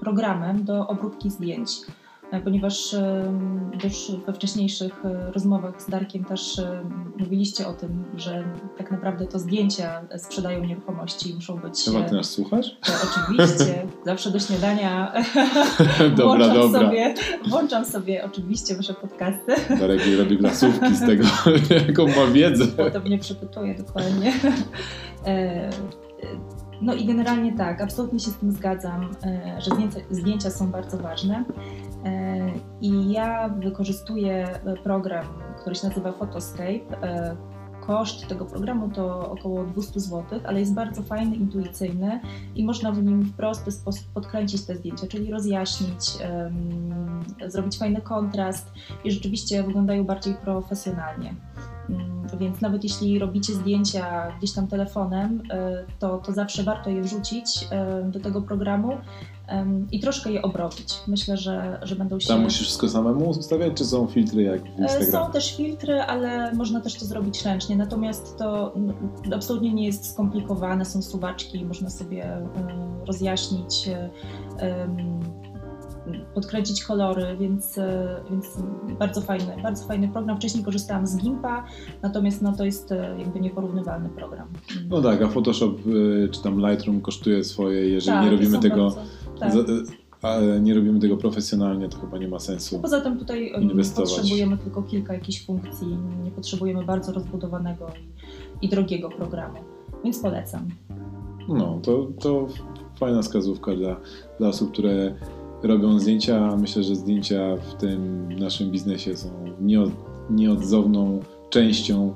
[0.00, 1.70] programem do obróbki zdjęć.
[2.30, 2.96] E, ponieważ
[3.84, 6.84] już we wcześniejszych e, rozmowach z Darkiem też e,
[7.18, 8.44] mówiliście o tym, że
[8.78, 11.84] tak naprawdę to zdjęcia sprzedają nieruchomości, muszą być...
[11.84, 12.76] Chyba ty nas słuchasz?
[12.86, 15.12] To oczywiście, zawsze do śniadania
[16.16, 16.80] dobra, włączam, dobra.
[16.80, 17.14] Sobie,
[17.48, 19.76] włączam sobie oczywiście wasze podcasty.
[19.80, 21.24] Darek robi glasówki z tego,
[21.86, 22.66] jaką ma wiedzę.
[22.66, 24.32] Potem mnie przepytuje dokładnie.
[26.80, 29.10] No i generalnie tak, absolutnie się z tym zgadzam,
[29.58, 31.44] że zdjęcia, zdjęcia są bardzo ważne.
[32.04, 35.26] E, I ja wykorzystuję program,
[35.60, 37.02] który się nazywa Photoscape.
[37.02, 37.36] E,
[37.80, 42.20] koszt tego programu to około 200 zł, ale jest bardzo fajny, intuicyjny
[42.54, 46.10] i można w nim w prosty sposób podkręcić te zdjęcia, czyli rozjaśnić,
[47.46, 48.72] zrobić fajny kontrast
[49.04, 51.34] i rzeczywiście wyglądają bardziej profesjonalnie.
[51.88, 57.02] Um, więc nawet jeśli robicie zdjęcia gdzieś tam telefonem, e, to, to zawsze warto je
[57.02, 57.68] wrzucić
[58.04, 58.98] do tego programu
[59.92, 60.94] i troszkę je obrobić.
[61.06, 62.28] Myślę, że, że będą się...
[62.28, 65.12] Tam musisz wszystko samemu ustawiać, czy są filtry jak w Instagramie?
[65.12, 68.74] Są też filtry, ale można też to zrobić ręcznie, natomiast to
[69.34, 72.40] absolutnie nie jest skomplikowane, są suwaczki, można sobie
[73.06, 73.90] rozjaśnić
[76.34, 78.46] podkręcić kolory, więc, e, więc
[78.98, 80.36] bardzo fajny, bardzo fajny program.
[80.36, 81.64] Wcześniej korzystałam z Gimpa,
[82.02, 84.48] natomiast no, to jest e, jakby nieporównywalny program.
[84.88, 85.78] No tak, a Photoshop
[86.24, 88.94] e, czy tam Lightroom kosztuje swoje, jeżeli tak, nie robimy tego
[89.40, 89.74] bardzo tak.
[90.22, 92.76] ale nie robimy tego profesjonalnie, to chyba nie ma sensu.
[92.76, 94.10] No poza tym tutaj inwestować.
[94.10, 97.86] potrzebujemy tylko kilka jakichś funkcji, nie potrzebujemy bardzo rozbudowanego
[98.62, 99.58] i, i drogiego programu,
[100.04, 100.68] więc polecam.
[101.48, 102.46] No, to, to
[102.98, 103.96] fajna wskazówka dla,
[104.38, 105.14] dla osób, które
[105.62, 106.56] robią zdjęcia.
[106.56, 109.28] Myślę, że zdjęcia w tym naszym biznesie są
[109.60, 109.90] nieod,
[110.30, 112.14] nieodzowną częścią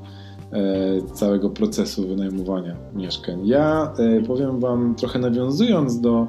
[0.53, 3.47] e, całego procesu wynajmowania mieszkań.
[3.47, 6.27] Ja e, powiem Wam, trochę nawiązując do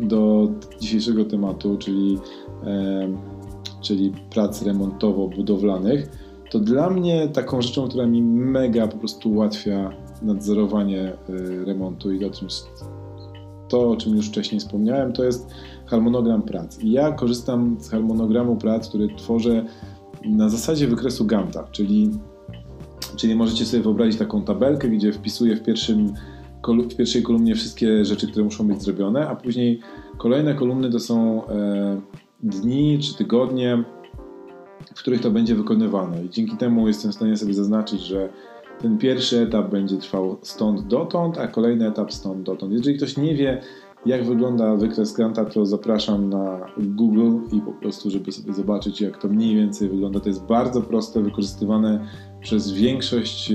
[0.00, 0.48] do
[0.80, 2.18] dzisiejszego tematu, czyli,
[2.64, 3.08] e,
[3.80, 6.08] czyli prac remontowo-budowlanych,
[6.50, 9.90] to dla mnie taką rzeczą, która mi mega po prostu ułatwia
[10.22, 11.12] nadzorowanie
[11.64, 12.48] remontu i o czym,
[13.70, 15.50] to, o czym już wcześniej wspomniałem, to jest
[15.86, 16.78] harmonogram prac.
[16.80, 19.64] I ja korzystam z harmonogramu prac, który tworzę
[20.24, 22.10] na zasadzie wykresu Ganta, czyli,
[23.16, 26.14] czyli możecie sobie wyobrazić taką tabelkę, gdzie wpisuję w pierwszym
[26.90, 29.80] w pierwszej kolumnie wszystkie rzeczy, które muszą być zrobione, a później
[30.18, 32.00] kolejne kolumny to są e,
[32.42, 33.84] dni czy tygodnie,
[34.94, 36.24] w których to będzie wykonywane.
[36.24, 38.28] I dzięki temu jestem w stanie sobie zaznaczyć, że
[38.82, 42.72] ten pierwszy etap będzie trwał stąd dotąd, a kolejny etap stąd dotąd.
[42.72, 43.60] Jeżeli ktoś nie wie,
[44.06, 49.18] jak wygląda wykres Granta, to zapraszam na Google i po prostu, żeby sobie zobaczyć, jak
[49.18, 50.20] to mniej więcej wygląda.
[50.20, 52.06] To jest bardzo proste, wykorzystywane
[52.40, 53.52] przez większość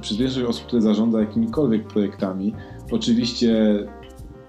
[0.00, 2.54] przez większość osób, które zarządza jakimikolwiek projektami.
[2.92, 3.78] Oczywiście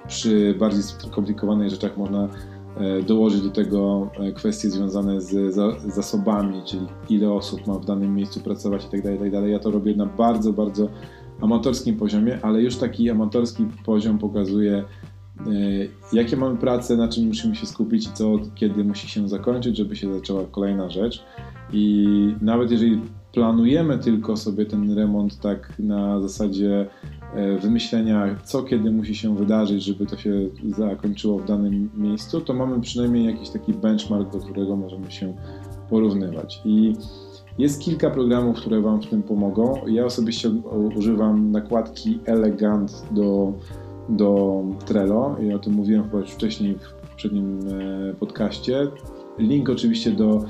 [0.08, 2.30] przy bardziej skomplikowanych rzeczach można
[3.08, 5.56] dołożyć do tego e, kwestie związane z
[5.96, 9.04] zasobami, czyli ile osób ma w danym miejscu pracować itd.
[9.04, 9.42] Tak itd.
[9.42, 10.88] Tak ja to robię na bardzo, bardzo
[11.42, 14.84] amatorskim poziomie, ale już taki amatorski poziom pokazuje
[16.14, 19.96] jakie mamy prace, na czym musimy się skupić i co, kiedy musi się zakończyć, żeby
[19.96, 21.24] się zaczęła kolejna rzecz.
[21.74, 22.08] I
[22.42, 23.02] nawet jeżeli
[23.34, 27.23] planujemy tylko sobie ten remont tak na zasadzie e,
[27.62, 30.32] wymyślenia, co kiedy musi się wydarzyć, żeby to się
[30.78, 35.34] zakończyło w danym miejscu, to mamy przynajmniej jakiś taki benchmark, do którego możemy się
[35.90, 36.62] porównywać.
[36.66, 36.94] I
[37.58, 39.82] jest kilka programów, które Wam w tym pomogą.
[39.88, 40.50] Ja osobiście
[40.96, 43.54] używam nakładki Elegant do,
[44.10, 48.88] do Trello i o tym mówiłem chyba już wcześniej w poprzednim e, podcaście.
[49.40, 50.46] Link oczywiście do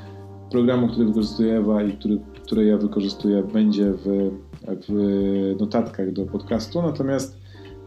[0.51, 4.31] programu, który wykorzystuje Ewa i który, który ja wykorzystuję, będzie w,
[4.68, 6.82] w notatkach do podcastu.
[6.82, 7.38] Natomiast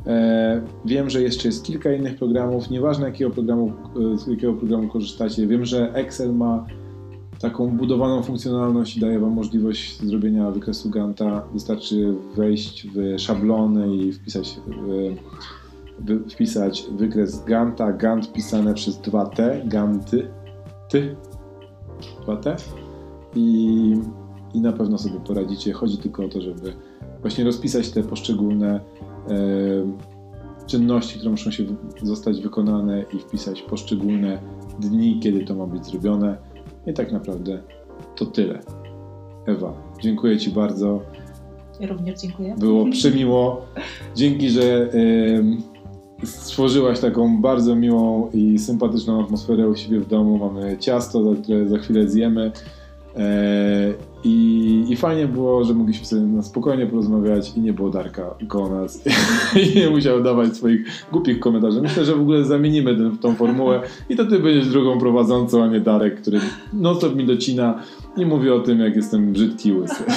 [0.07, 2.71] e, wiem, że jeszcze jest kilka innych programów.
[2.71, 3.73] Nieważne jakiego programu,
[4.17, 5.47] z jakiego programu korzystacie.
[5.47, 6.67] Wiem, że Excel ma
[7.41, 11.43] taką budowaną funkcjonalność i daje Wam możliwość zrobienia wykresu Ganta.
[11.53, 14.61] Wystarczy wejść w szablony i wpisać,
[15.99, 17.93] w, wpisać wykres Ganta.
[17.93, 20.29] Gant pisane przez 2T, Ganty,
[20.89, 21.17] ty,
[22.27, 22.57] 2T
[23.35, 23.95] i,
[24.55, 25.73] i na pewno sobie poradzicie.
[25.73, 26.73] Chodzi tylko o to, żeby
[27.21, 28.81] właśnie rozpisać te poszczególne
[29.31, 29.37] e,
[30.67, 31.65] czynności, które muszą się
[32.03, 34.39] zostać wykonane i wpisać poszczególne
[34.81, 36.37] dni, kiedy to ma być zrobione
[36.87, 37.63] i tak naprawdę
[38.17, 38.61] to tyle.
[39.47, 41.01] Ewa, dziękuję Ci bardzo.
[41.81, 42.55] Ja również dziękuję.
[42.59, 43.67] Było przemiło.
[44.15, 50.39] Dzięki, że y, stworzyłaś taką bardzo miłą i sympatyczną atmosferę u siebie w domu.
[50.39, 52.53] Mamy ciasto, które za chwilę zjemy.
[53.17, 53.95] E,
[54.25, 58.69] I, I fajnie było, że mogliśmy sobie na spokojnie porozmawiać i nie było Darka koło
[58.69, 59.03] nas
[59.63, 61.83] i nie musiał dawać swoich głupich komentarzy.
[61.83, 65.67] Myślę, że w ogóle zamienimy ten, tą formułę i to ty będziesz drugą prowadzącą, a
[65.67, 66.41] nie Darek, który
[66.73, 67.83] non stop mi docina
[68.17, 70.05] i mówi o tym, jak jestem brzydki łysy.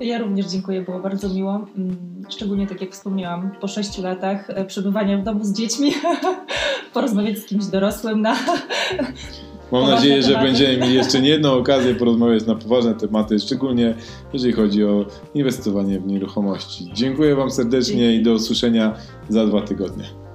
[0.00, 1.66] Ja również dziękuję, było bardzo miło.
[1.76, 1.96] Mm,
[2.28, 5.92] szczególnie tak jak wspomniałam, po sześciu latach e, przebywania w domu z dziećmi,
[6.94, 8.36] porozmawiać z kimś dorosłym na
[9.72, 13.94] Mam nadzieję, że będziemy mieli jeszcze nie jedną okazję porozmawiać na poważne tematy, szczególnie
[14.32, 16.90] jeżeli chodzi o inwestowanie w nieruchomości.
[16.94, 18.94] Dziękuję Wam serdecznie i do usłyszenia
[19.28, 20.25] za dwa tygodnie.